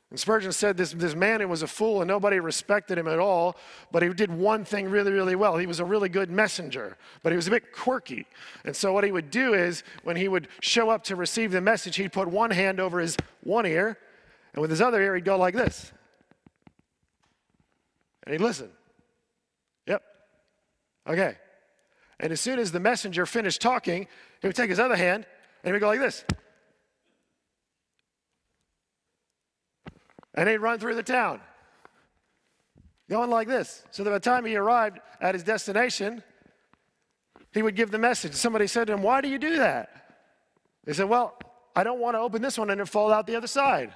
[0.09, 3.19] And Spurgeon said this, this man who was a fool and nobody respected him at
[3.19, 3.57] all,
[3.91, 5.57] but he did one thing really, really well.
[5.57, 8.25] He was a really good messenger, but he was a bit quirky.
[8.63, 11.59] And so what he would do is when he would show up to receive the
[11.59, 13.97] message, he'd put one hand over his one ear,
[14.53, 15.91] and with his other ear, he'd go like this.
[18.23, 18.69] And he'd listen.
[19.87, 20.03] Yep.
[21.07, 21.35] Okay.
[22.19, 24.07] And as soon as the messenger finished talking,
[24.41, 25.25] he would take his other hand
[25.63, 26.23] and he would go like this.
[30.37, 31.41] And he'd run through the town
[33.09, 33.83] going like this.
[33.91, 36.23] So that by the time he arrived at his destination,
[37.53, 38.33] he would give the message.
[38.33, 39.89] Somebody said to him, Why do you do that?
[40.85, 41.37] He said, Well,
[41.75, 43.93] I don't want to open this one and it fall out the other side.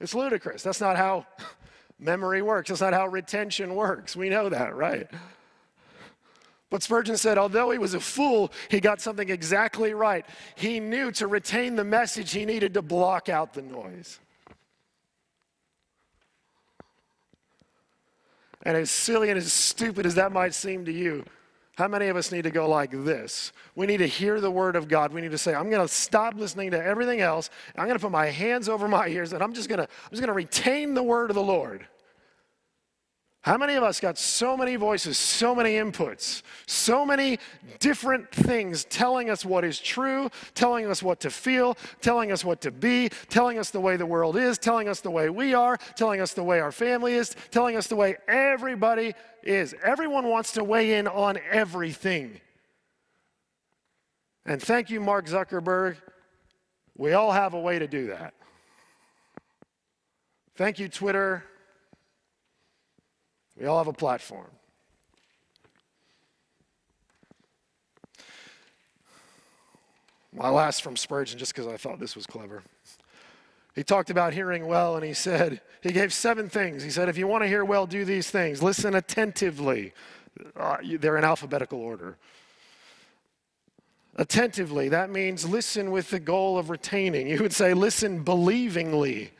[0.00, 0.62] It's ludicrous.
[0.62, 1.26] That's not how
[1.98, 2.68] memory works.
[2.68, 4.16] That's not how retention works.
[4.16, 5.08] We know that, right?
[6.74, 10.26] But Spurgeon said, although he was a fool, he got something exactly right.
[10.56, 14.18] He knew to retain the message, he needed to block out the noise.
[18.64, 21.24] And as silly and as stupid as that might seem to you,
[21.76, 23.52] how many of us need to go like this?
[23.76, 25.12] We need to hear the word of God.
[25.12, 27.50] We need to say, I'm going to stop listening to everything else.
[27.76, 30.10] I'm going to put my hands over my ears and I'm just going to I'm
[30.10, 31.86] just going to retain the word of the Lord.
[33.44, 37.38] How many of us got so many voices, so many inputs, so many
[37.78, 42.62] different things telling us what is true, telling us what to feel, telling us what
[42.62, 45.76] to be, telling us the way the world is, telling us the way we are,
[45.94, 49.74] telling us the way our family is, telling us the way everybody is.
[49.84, 52.40] Everyone wants to weigh in on everything.
[54.46, 55.96] And thank you, Mark Zuckerberg.
[56.96, 58.32] We all have a way to do that.
[60.56, 61.44] Thank you, Twitter.
[63.58, 64.50] We all have a platform.
[70.32, 72.64] My last from Spurgeon, just because I thought this was clever.
[73.76, 76.82] He talked about hearing well, and he said, he gave seven things.
[76.82, 78.62] He said, if you want to hear well, do these things.
[78.62, 79.92] Listen attentively.
[80.56, 82.16] Uh, they're in alphabetical order.
[84.16, 87.28] Attentively, that means listen with the goal of retaining.
[87.28, 89.30] You would say, listen believingly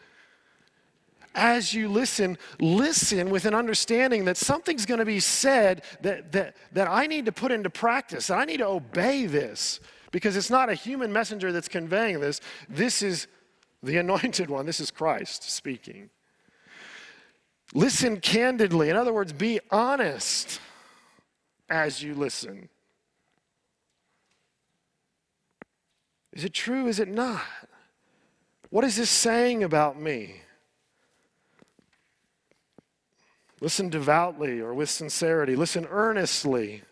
[1.35, 6.57] as you listen, listen with an understanding that something's going to be said that, that,
[6.73, 8.31] that I need to put into practice.
[8.31, 9.81] I need to obey this
[10.13, 12.41] because it's not a human messenger that's conveying this.
[12.69, 13.27] This is
[13.83, 16.11] the anointed one, this is Christ speaking.
[17.73, 18.89] Listen candidly.
[18.89, 20.61] In other words, be honest
[21.69, 22.69] as you listen.
[26.33, 26.87] Is it true?
[26.87, 27.43] Is it not?
[28.71, 30.43] What is this saying about me?
[33.65, 35.57] Listen devoutly or with sincerity.
[35.57, 36.83] Listen earnestly,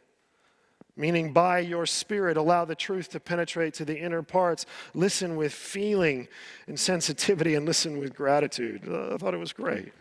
[0.97, 4.65] meaning by your spirit, allow the truth to penetrate to the inner parts.
[4.95, 6.29] Listen with feeling
[6.67, 8.89] and sensitivity and listen with gratitude.
[8.89, 9.93] Uh, I thought it was great.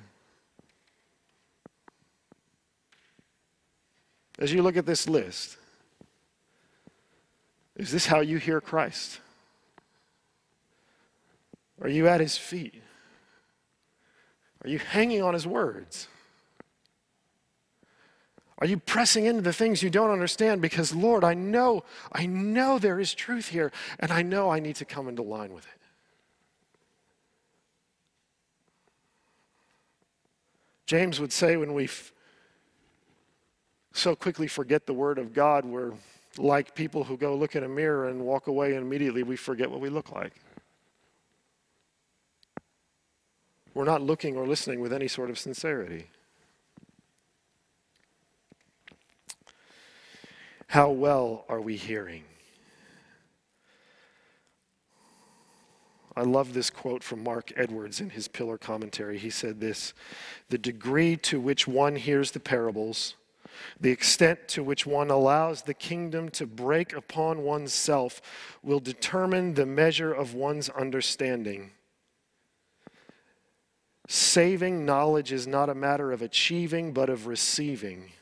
[4.40, 5.58] As you look at this list,
[7.76, 9.20] is this how you hear Christ?
[11.82, 12.82] Are you at his feet?
[14.64, 16.08] Are you hanging on his words?
[18.62, 20.62] Are you pressing into the things you don't understand?
[20.62, 24.76] Because, Lord, I know, I know there is truth here, and I know I need
[24.76, 25.82] to come into line with it.
[30.86, 31.90] James would say when we
[33.94, 35.94] so quickly forget the Word of God, we're
[36.38, 39.72] like people who go look in a mirror and walk away, and immediately we forget
[39.72, 40.34] what we look like.
[43.74, 46.10] We're not looking or listening with any sort of sincerity.
[50.72, 52.24] How well are we hearing?
[56.16, 59.18] I love this quote from Mark Edwards in his Pillar commentary.
[59.18, 59.94] He said this
[60.48, 63.16] The degree to which one hears the parables,
[63.82, 68.22] the extent to which one allows the kingdom to break upon oneself,
[68.64, 71.72] will determine the measure of one's understanding.
[74.08, 78.14] Saving knowledge is not a matter of achieving, but of receiving.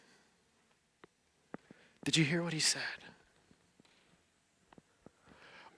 [2.09, 2.81] Did you hear what he said?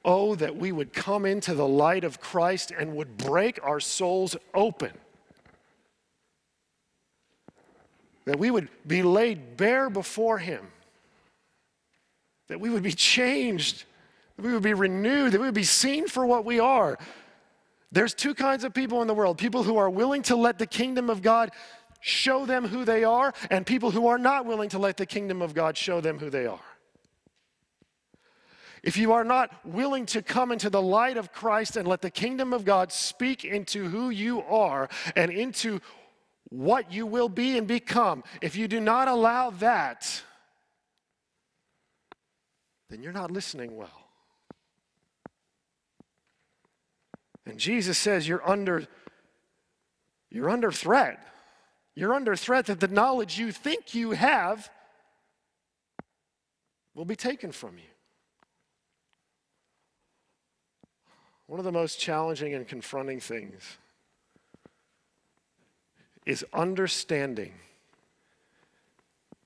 [0.05, 4.37] Oh, that we would come into the light of Christ and would break our souls
[4.53, 4.93] open.
[8.23, 10.67] That we would be laid bare before him.
[12.47, 13.83] That we would be changed.
[14.37, 15.33] That we would be renewed.
[15.33, 16.97] That we would be seen for what we are.
[17.91, 20.65] There's two kinds of people in the world people who are willing to let the
[20.65, 21.51] kingdom of God
[22.01, 25.41] show them who they are, and people who are not willing to let the kingdom
[25.41, 26.59] of God show them who they are.
[28.83, 32.09] If you are not willing to come into the light of Christ and let the
[32.09, 35.79] kingdom of God speak into who you are and into
[36.49, 40.23] what you will be and become, if you do not allow that,
[42.89, 44.07] then you're not listening well.
[47.45, 48.87] And Jesus says you're under
[50.29, 51.19] you're under threat.
[51.95, 54.69] You're under threat that the knowledge you think you have
[56.95, 57.83] will be taken from you.
[61.47, 63.77] One of the most challenging and confronting things
[66.25, 67.53] is understanding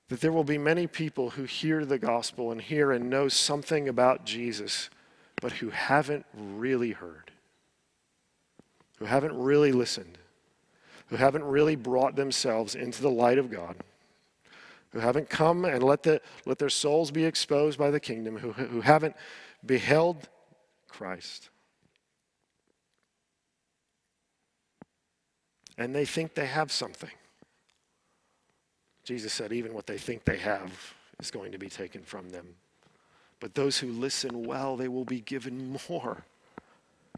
[0.08, 3.88] that there will be many people who hear the gospel and hear and know something
[3.88, 4.88] about Jesus,
[5.42, 7.32] but who haven't really heard,
[8.98, 10.18] who haven't really listened
[11.08, 13.76] who haven't really brought themselves into the light of God,
[14.90, 18.52] who haven't come and let, the, let their souls be exposed by the kingdom, who,
[18.52, 19.14] who haven't
[19.64, 20.28] beheld
[20.88, 21.50] Christ.
[25.78, 27.10] And they think they have something.
[29.04, 32.46] Jesus said, even what they think they have is going to be taken from them.
[33.38, 36.24] But those who listen well, they will be given more.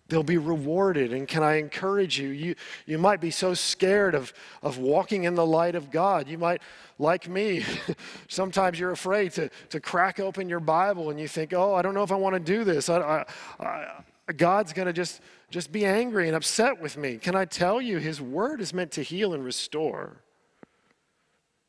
[0.08, 1.12] They'll be rewarded.
[1.12, 2.28] And can I encourage you?
[2.28, 2.54] You,
[2.86, 4.32] you might be so scared of,
[4.62, 6.28] of walking in the light of God.
[6.28, 6.62] You might,
[6.98, 7.64] like me,
[8.28, 11.94] sometimes you're afraid to, to crack open your Bible and you think, oh, I don't
[11.94, 12.88] know if I want to do this.
[12.88, 13.26] I,
[13.60, 17.18] I, I, God's going to just, just be angry and upset with me.
[17.18, 20.22] Can I tell you, His Word is meant to heal and restore.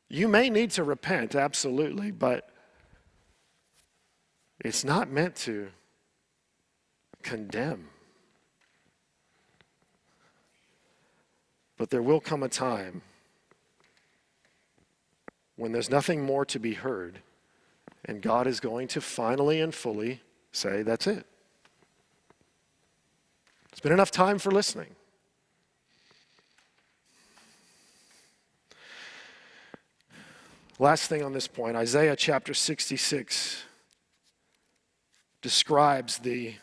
[0.08, 2.48] You may need to repent, absolutely, but
[4.64, 5.68] it's not meant to
[7.22, 7.88] condemn.
[11.80, 13.00] But there will come a time
[15.56, 17.22] when there's nothing more to be heard,
[18.04, 20.20] and God is going to finally and fully
[20.52, 21.24] say, That's it.
[23.72, 24.94] It's been enough time for listening.
[30.78, 33.62] Last thing on this point Isaiah chapter 66
[35.40, 36.56] describes the,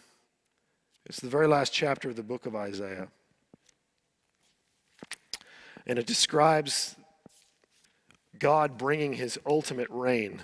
[1.07, 3.07] it's the very last chapter of the book of Isaiah.
[5.87, 6.95] And it describes
[8.37, 10.41] God bringing his ultimate reign.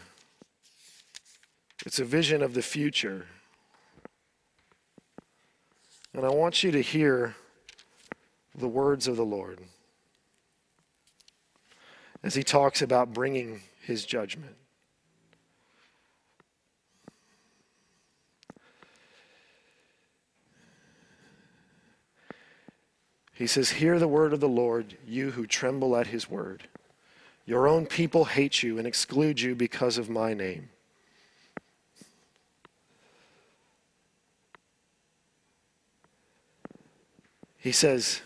[1.85, 3.27] It's a vision of the future.
[6.13, 7.35] And I want you to hear
[8.55, 9.59] the words of the Lord
[12.23, 14.55] as he talks about bringing his judgment.
[23.43, 26.63] He says, Hear the word of the Lord, you who tremble at his word.
[27.45, 30.69] Your own people hate you and exclude you because of my name.
[37.57, 38.21] He says,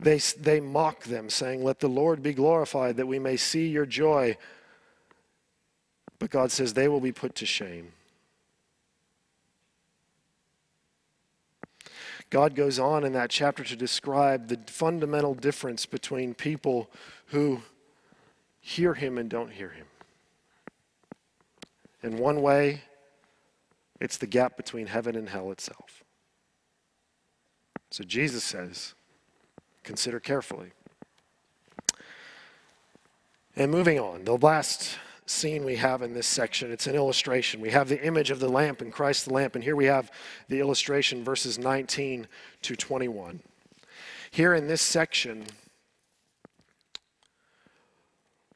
[0.00, 3.84] they, they mock them, saying, Let the Lord be glorified, that we may see your
[3.84, 4.38] joy.
[6.18, 7.92] But God says, They will be put to shame.
[12.30, 16.90] God goes on in that chapter to describe the fundamental difference between people
[17.26, 17.62] who
[18.60, 19.86] hear him and don't hear him.
[22.02, 22.82] In one way,
[24.00, 26.04] it's the gap between heaven and hell itself.
[27.90, 28.94] So Jesus says,
[29.82, 30.72] consider carefully.
[33.56, 37.60] And moving on, the last scene we have in this section, it's an illustration.
[37.60, 40.10] We have the image of the lamp and Christ the lamp, and here we have
[40.48, 42.26] the illustration, verses 19
[42.62, 43.40] to 21.
[44.30, 45.44] Here in this section,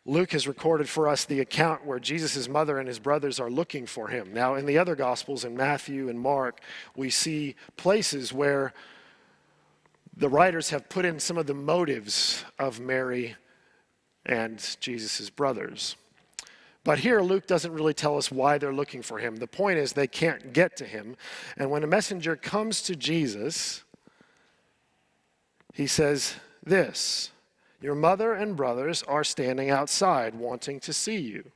[0.05, 3.87] Luke has recorded for us the account where Jesus' mother and his brothers are looking
[3.87, 4.33] for him.
[4.33, 6.61] Now, in the other Gospels, in Matthew and Mark,
[6.97, 8.73] we see places where
[10.17, 13.37] the writers have put in some of the motives of Mary
[14.27, 15.97] and Jesus' brothers.
[16.89, 19.37] But here, Luke doesn't really tell us why they're looking for him.
[19.37, 21.19] The point is, they can't get to him.
[21.59, 23.85] And when a messenger comes to Jesus,
[25.75, 27.31] he says this
[27.83, 31.51] Your mother and brothers are standing outside wanting to see you.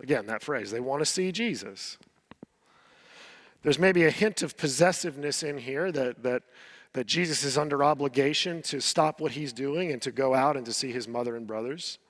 [0.00, 1.96] Again, that phrase, they want to see Jesus.
[3.62, 6.42] There's maybe a hint of possessiveness in here that, that
[6.92, 10.66] that Jesus is under obligation to stop what he's doing and to go out and
[10.66, 12.00] to see his mother and brothers.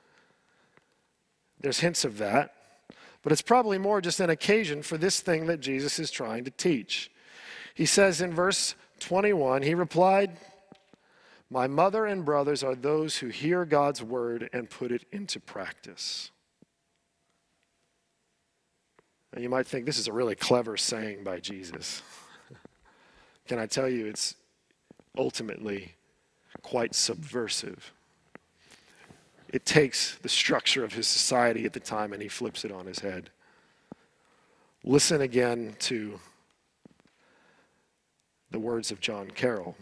[1.61, 2.55] There's hints of that.
[3.23, 6.51] But it's probably more just an occasion for this thing that Jesus is trying to
[6.51, 7.11] teach.
[7.75, 10.39] He says in verse 21, he replied,
[11.51, 16.31] My mother and brothers are those who hear God's word and put it into practice.
[19.33, 22.03] And you might think this is a really clever saying by Jesus.
[23.47, 24.37] Can I tell you, it's,
[25.19, 25.95] ultimately
[26.63, 27.93] quite subversive.
[29.51, 32.87] It takes the structure of his society at the time and he flips it on
[32.87, 33.31] his head.
[34.85, 36.21] Listen again to
[38.51, 39.77] the words of John Carroll.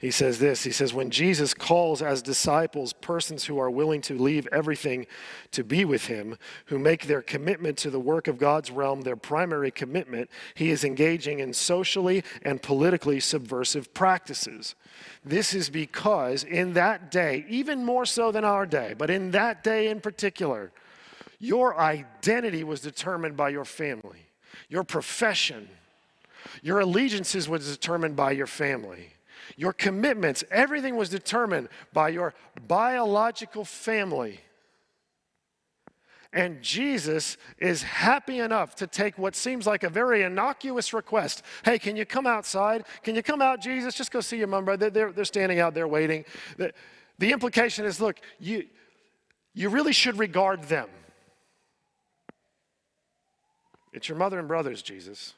[0.00, 4.14] He says this He says, When Jesus calls as disciples persons who are willing to
[4.14, 5.06] leave everything
[5.52, 9.14] to be with him, who make their commitment to the work of God's realm their
[9.14, 14.74] primary commitment, he is engaging in socially and politically subversive practices.
[15.22, 19.62] This is because in that day, even more so than our day, but in that
[19.62, 20.72] day in particular,
[21.38, 24.28] your identity was determined by your family,
[24.70, 25.68] your profession,
[26.62, 29.10] your allegiances was determined by your family
[29.56, 32.34] your commitments, everything was determined by your
[32.66, 34.40] biological family.
[36.32, 41.42] And Jesus is happy enough to take what seems like a very innocuous request.
[41.64, 42.84] Hey, can you come outside?
[43.02, 43.94] Can you come out, Jesus?
[43.94, 44.90] Just go see your mom, brother.
[44.90, 46.24] They're, they're standing out there waiting.
[46.56, 46.72] The,
[47.18, 48.66] the implication is look, you,
[49.54, 50.88] you really should regard them.
[53.92, 55.34] It's your mother and brothers, Jesus.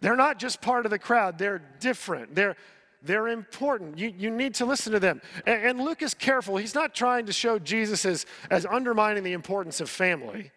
[0.00, 2.34] They're not just part of the crowd, they're different.
[2.34, 2.56] They're,
[3.02, 3.98] they're important.
[3.98, 5.22] You, you need to listen to them.
[5.46, 6.56] And, and Luke is careful.
[6.56, 10.50] He's not trying to show Jesus as, as undermining the importance of family,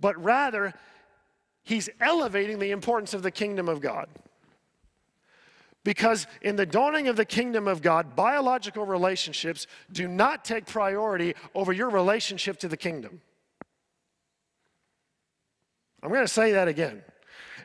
[0.00, 0.74] but rather,
[1.62, 4.08] he's elevating the importance of the kingdom of God.
[5.84, 11.34] Because in the dawning of the kingdom of God, biological relationships do not take priority
[11.54, 13.20] over your relationship to the kingdom.
[16.02, 17.02] I'm going to say that again.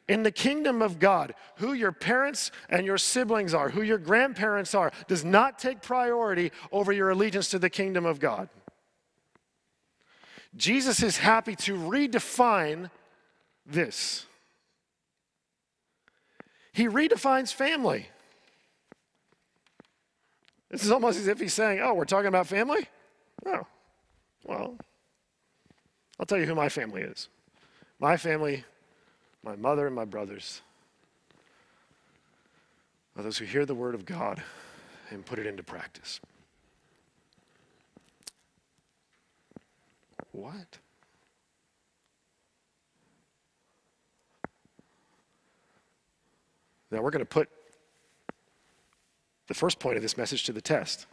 [0.09, 4.73] In the kingdom of God, who your parents and your siblings are, who your grandparents
[4.73, 8.49] are, does not take priority over your allegiance to the kingdom of God.
[10.55, 12.89] Jesus is happy to redefine
[13.67, 14.25] this.
[16.73, 18.07] He redefines family.
[20.71, 22.87] This is almost as if he's saying, Oh, we're talking about family?
[23.45, 23.67] Oh,
[24.43, 24.75] well,
[26.19, 27.29] I'll tell you who my family is.
[27.99, 28.65] My family
[29.43, 30.61] my mother and my brothers
[33.15, 34.41] are those who hear the word of God
[35.09, 36.19] and put it into practice.
[40.31, 40.77] What?
[46.91, 47.49] Now we're going to put
[49.47, 51.05] the first point of this message to the test.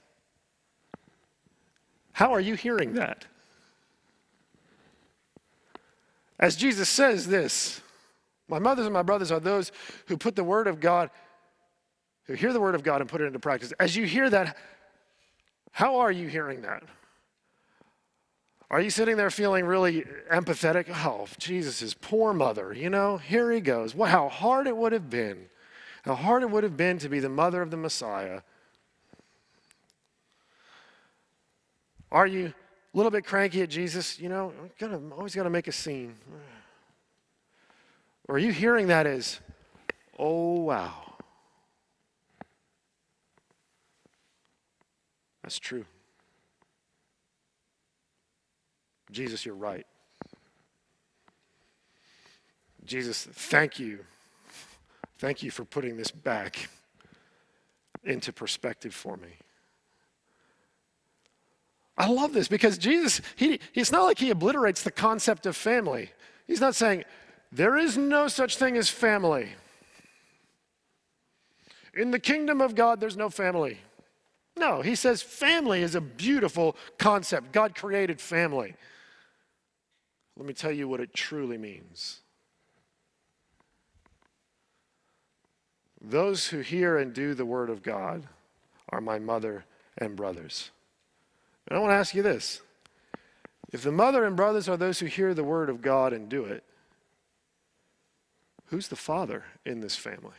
[2.13, 3.27] How are you hearing that?
[6.39, 7.81] As Jesus says this,
[8.49, 9.73] my mothers and my brothers are those
[10.07, 11.11] who put the word of God,
[12.25, 13.73] who hear the word of God and put it into practice.
[13.81, 14.57] As you hear that,
[15.73, 16.83] how are you hearing that?
[18.71, 20.87] Are you sitting there feeling really empathetic?
[20.89, 23.95] Oh, Jesus' poor mother, you know, here he goes.
[23.95, 25.47] Well, how hard it would have been.
[26.05, 28.41] How hard it would have been to be the mother of the Messiah.
[32.11, 34.19] Are you a little bit cranky at Jesus?
[34.19, 36.15] You know, I'm always got to make a scene.
[38.29, 39.41] Or are you hearing that as,
[40.19, 41.15] oh, wow?
[45.43, 45.85] That's true.
[49.13, 49.87] Jesus, you're right.
[52.85, 54.01] Jesus, thank you.
[55.19, 56.69] Thank you for putting this back
[58.05, 59.29] into perspective for me.
[61.99, 66.11] I love this because Jesus, he, it's not like he obliterates the concept of family.
[66.47, 67.05] He's not saying,
[67.53, 69.51] there is no such thing as family.
[71.95, 73.79] In the kingdom of God, there's no family.
[74.57, 77.53] No, he says family is a beautiful concept.
[77.53, 78.75] God created family.
[80.37, 82.21] Let me tell you what it truly means.
[86.01, 88.29] Those who hear and do the word of God
[88.91, 89.65] are my mother
[89.99, 90.71] and brothers.
[91.67, 92.61] And I want to ask you this
[93.73, 96.45] if the mother and brothers are those who hear the word of God and do
[96.45, 96.63] it,
[98.67, 100.33] who's the father in this family?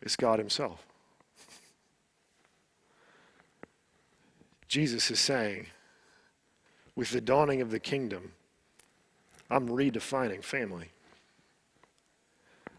[0.00, 0.84] It's God Himself.
[4.66, 5.66] Jesus is saying,
[6.96, 8.32] with the dawning of the kingdom,
[9.50, 10.90] I'm redefining family.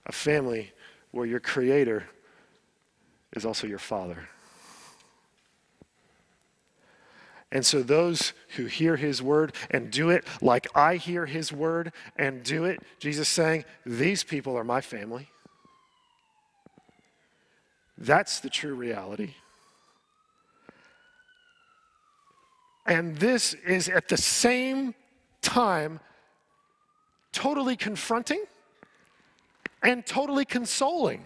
[0.06, 0.74] A family
[1.12, 2.06] where your creator
[3.36, 4.28] is also your father.
[7.54, 11.94] And so, those who hear his word and do it like I hear his word
[12.16, 15.30] and do it, Jesus saying, These people are my family.
[17.96, 19.36] That's the true reality.
[22.88, 24.96] And this is at the same
[25.44, 26.00] time
[27.32, 28.44] totally confronting
[29.84, 31.24] and totally consoling.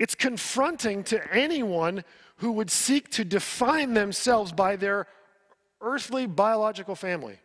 [0.00, 2.04] It's confronting to anyone
[2.38, 5.06] who would seek to define themselves by their
[5.80, 7.38] earthly biological family.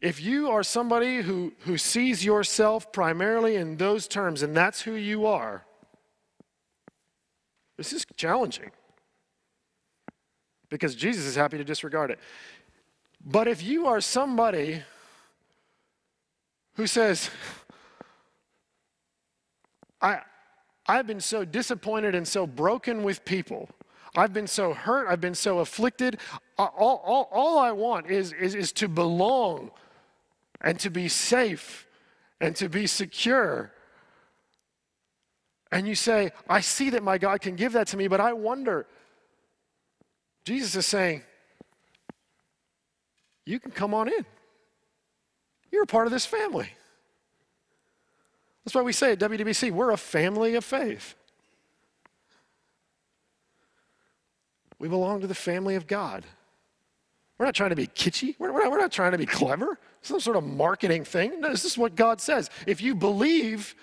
[0.00, 4.94] If you are somebody who, who sees yourself primarily in those terms, and that's who
[4.94, 5.64] you are,
[7.76, 8.70] this is challenging
[10.68, 12.18] because Jesus is happy to disregard it.
[13.24, 14.82] But if you are somebody
[16.74, 17.30] who says,
[20.00, 20.22] I,
[20.86, 23.68] I've been so disappointed and so broken with people.
[24.16, 25.08] I've been so hurt.
[25.08, 26.18] I've been so afflicted.
[26.58, 29.70] All, all, all I want is, is, is to belong
[30.60, 31.86] and to be safe
[32.40, 33.72] and to be secure.
[35.70, 38.34] And you say, I see that my God can give that to me, but I
[38.34, 38.86] wonder.
[40.44, 41.22] Jesus is saying,
[43.46, 44.26] You can come on in.
[45.70, 46.68] You're a part of this family.
[48.64, 51.14] That's why we say at WDBC, we're a family of faith.
[54.78, 56.24] We belong to the family of God.
[57.38, 58.36] We're not trying to be kitschy.
[58.38, 59.78] We're, not, we're not trying to be clever.
[60.02, 61.40] Some sort of marketing thing.
[61.40, 62.50] No, this is what God says.
[62.66, 63.74] If you believe,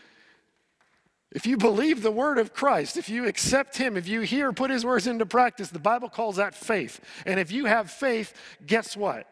[1.32, 4.72] if you believe the word of Christ, if you accept Him, if you hear, put
[4.72, 7.02] His words into practice, the Bible calls that faith.
[7.26, 8.34] And if you have faith,
[8.66, 9.28] guess what?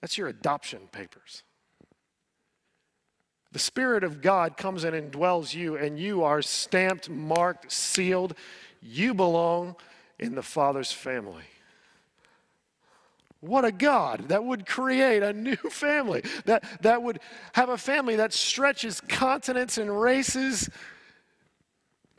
[0.00, 1.42] That's your adoption papers.
[3.52, 8.34] The Spirit of God comes in and dwells you, and you are stamped, marked, sealed.
[8.82, 9.76] You belong
[10.18, 11.44] in the Father's family.
[13.40, 17.20] What a God that would create a new family, that, that would
[17.52, 20.68] have a family that stretches continents and races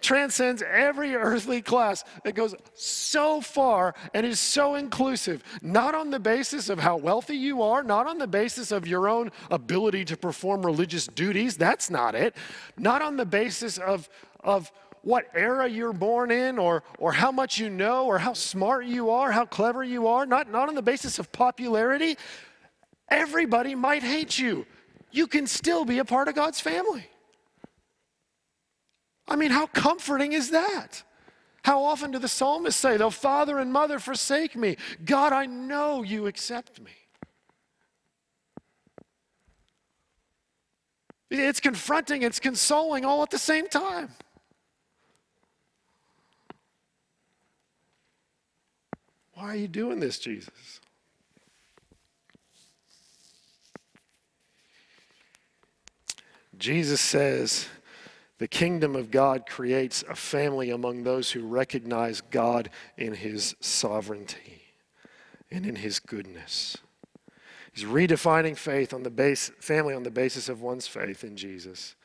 [0.02, 6.20] transcends every earthly class that goes so far and is so inclusive, not on the
[6.20, 10.18] basis of how wealthy you are, not on the basis of your own ability to
[10.18, 12.36] perform religious duties, that's not it,
[12.78, 14.10] not on the basis of,
[14.43, 14.72] of
[15.02, 19.10] what era you're born in or, or how much you know or how smart you
[19.10, 22.18] are, how clever you are, not, not on the basis of popularity.
[23.10, 24.66] Everybody might hate you.
[25.12, 27.08] You can still be a part of God's family.
[29.30, 31.03] I mean, how comforting is that?
[31.63, 34.75] How often do the psalmists say, Though father and mother forsake me,
[35.05, 36.91] God, I know you accept me?
[41.30, 44.09] It's confronting, it's consoling all at the same time.
[49.34, 50.82] Why are you doing this, Jesus?
[56.57, 57.67] Jesus says,
[58.40, 64.64] the kingdom of God creates a family among those who recognize God in his sovereignty
[65.52, 66.78] and in his goodness.
[67.74, 71.96] He's redefining faith on the base, family on the basis of one's faith in Jesus.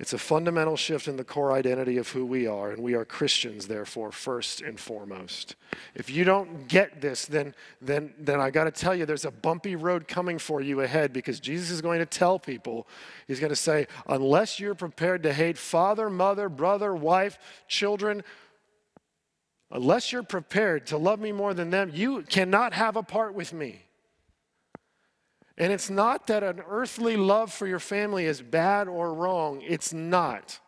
[0.00, 3.04] It's a fundamental shift in the core identity of who we are, and we are
[3.04, 5.56] Christians, therefore, first and foremost.
[5.94, 9.30] If you don't get this, then, then, then I got to tell you, there's a
[9.30, 12.88] bumpy road coming for you ahead because Jesus is going to tell people,
[13.28, 17.38] He's going to say, unless you're prepared to hate father, mother, brother, wife,
[17.68, 18.24] children,
[19.70, 23.52] unless you're prepared to love me more than them, you cannot have a part with
[23.52, 23.82] me.
[25.58, 29.92] And it's not that an earthly love for your family is bad or wrong, it's
[29.92, 30.58] not.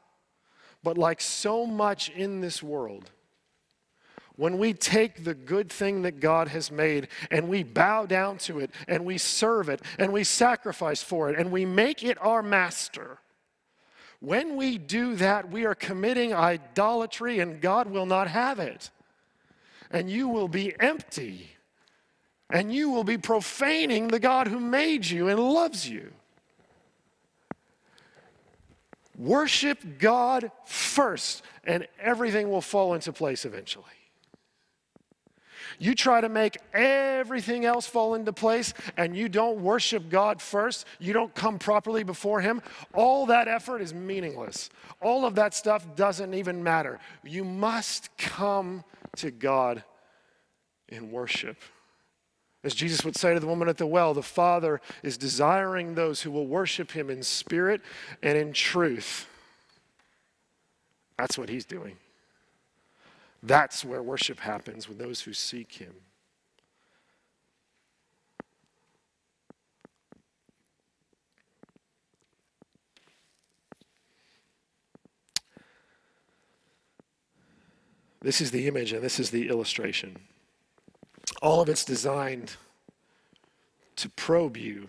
[0.83, 3.11] But like so much in this world,
[4.37, 8.61] when we take the good thing that God has made and we bow down to
[8.61, 12.43] it and we serve it and we sacrifice for it and we make it our
[12.43, 13.19] master,
[14.21, 18.91] when we do that, we are committing idolatry and God will not have it.
[19.91, 21.51] And you will be empty.
[22.53, 26.13] And you will be profaning the God who made you and loves you.
[29.19, 33.85] Worship God first, and everything will fall into place eventually.
[35.79, 40.87] You try to make everything else fall into place and you don't worship God first,
[40.99, 42.63] you don't come properly before Him,
[42.95, 44.71] all that effort is meaningless.
[45.01, 47.01] All of that stuff doesn't even matter.
[47.25, 48.85] You must come
[49.17, 49.83] to God
[50.89, 51.57] in worship.
[52.65, 56.23] As Jesus would say to the woman at the well, the Father is desiring those
[56.23, 57.81] who will worship Him in spirit
[58.23, 59.29] and in truth.
[61.19, 61.97] That's what He's doing.
[63.43, 65.95] That's where worship happens with those who seek Him.
[78.21, 80.17] This is the image and this is the illustration.
[81.43, 82.55] All of it's designed
[83.97, 84.87] to probe you.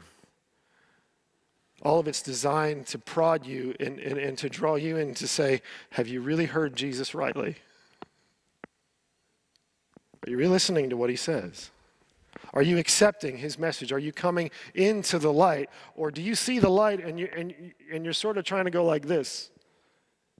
[1.81, 5.27] All of it's designed to prod you and, and, and to draw you in to
[5.27, 7.57] say, Have you really heard Jesus rightly?
[10.25, 11.71] Are you really listening to what he says?
[12.53, 13.91] Are you accepting his message?
[13.91, 15.69] Are you coming into the light?
[15.95, 18.71] Or do you see the light and, you, and, and you're sort of trying to
[18.71, 19.49] go like this?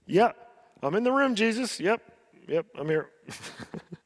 [0.05, 0.38] Yep,
[0.84, 1.80] I'm in the room, Jesus.
[1.80, 2.01] Yep,
[2.47, 3.09] yep, I'm here.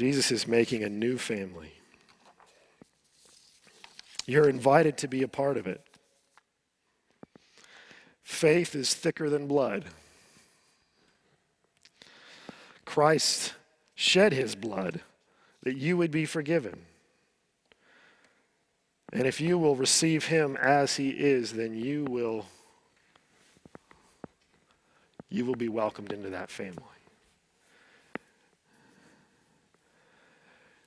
[0.00, 1.74] Jesus is making a new family.
[4.24, 5.84] You're invited to be a part of it.
[8.22, 9.84] Faith is thicker than blood.
[12.86, 13.52] Christ
[13.94, 15.02] shed his blood
[15.64, 16.78] that you would be forgiven.
[19.12, 22.46] And if you will receive him as he is, then you will
[25.28, 26.89] you will be welcomed into that family.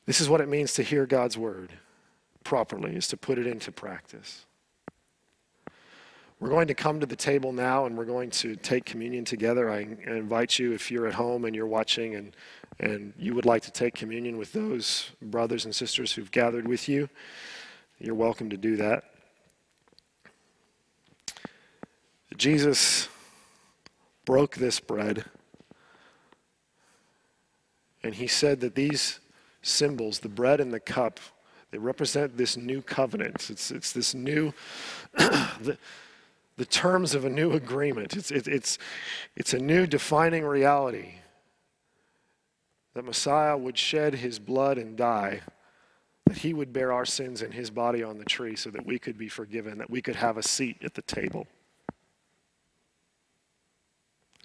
[0.06, 1.72] This is what it means to hear God's word
[2.44, 4.46] properly, is to put it into practice.
[6.40, 9.70] We're going to come to the table now and we're going to take communion together.
[9.70, 12.36] I invite you, if you're at home and you're watching and,
[12.82, 16.90] and you would like to take communion with those brothers and sisters who've gathered with
[16.90, 17.08] you,
[17.98, 19.06] you're welcome to do that.
[22.36, 23.08] Jesus
[24.26, 25.24] broke this bread
[28.04, 29.22] and he said that these
[29.64, 31.20] symbols, the bread and the cup,
[31.72, 33.50] they represent this new covenant.
[33.50, 34.54] It's, it's this new.
[35.18, 35.78] the,
[36.58, 38.16] the terms of a new agreement.
[38.16, 38.78] It's, it, it's,
[39.36, 41.16] it's a new defining reality
[42.94, 45.42] that Messiah would shed his blood and die,
[46.28, 49.00] that he would bear our sins in his body on the tree so that we
[49.00, 51.48] could be forgiven, that we could have a seat at the table.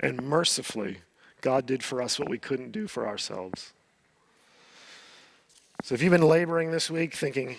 [0.01, 0.99] And mercifully,
[1.41, 3.75] God did for us what we couldn't do for ourselves.
[5.83, 7.57] So if you've been laboring this week thinking,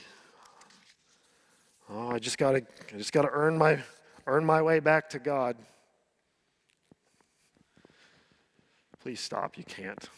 [1.89, 2.63] oh, I just gotta
[2.93, 3.80] I just gotta earn my
[4.28, 5.55] earn my way back to God.
[9.01, 9.57] Please stop.
[9.57, 10.09] You can't.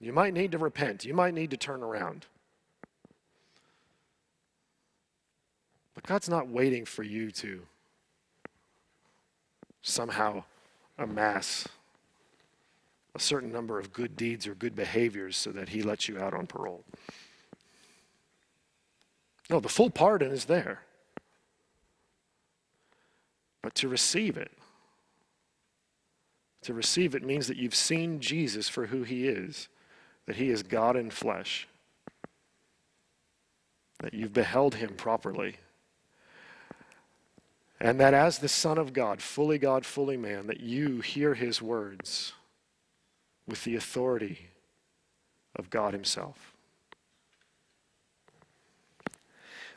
[0.00, 1.04] You might need to repent.
[1.04, 2.26] You might need to turn around.
[5.94, 7.62] But God's not waiting for you to
[9.82, 10.44] somehow
[10.96, 11.66] amass
[13.20, 16.34] a certain number of good deeds or good behaviors so that He lets you out
[16.34, 16.84] on parole.
[19.48, 20.80] No, the full pardon is there
[23.62, 24.52] but to receive it.
[26.62, 29.68] To receive it means that you've seen Jesus for who he is,
[30.26, 31.66] that he is God in flesh,
[34.00, 35.56] that you've beheld him properly,
[37.80, 41.62] and that as the Son of God, fully God, fully man, that you hear his
[41.62, 42.34] words
[43.50, 44.48] with the authority
[45.56, 46.54] of God himself.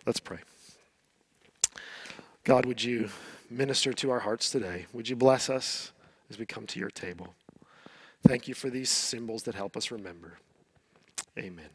[0.05, 0.39] Let's pray.
[2.43, 3.09] God, would you
[3.53, 4.87] minister to our hearts today.
[4.93, 5.91] Would you bless us
[6.29, 7.35] as we come to your table?
[8.25, 10.39] Thank you for these symbols that help us remember.
[11.37, 11.69] Amen.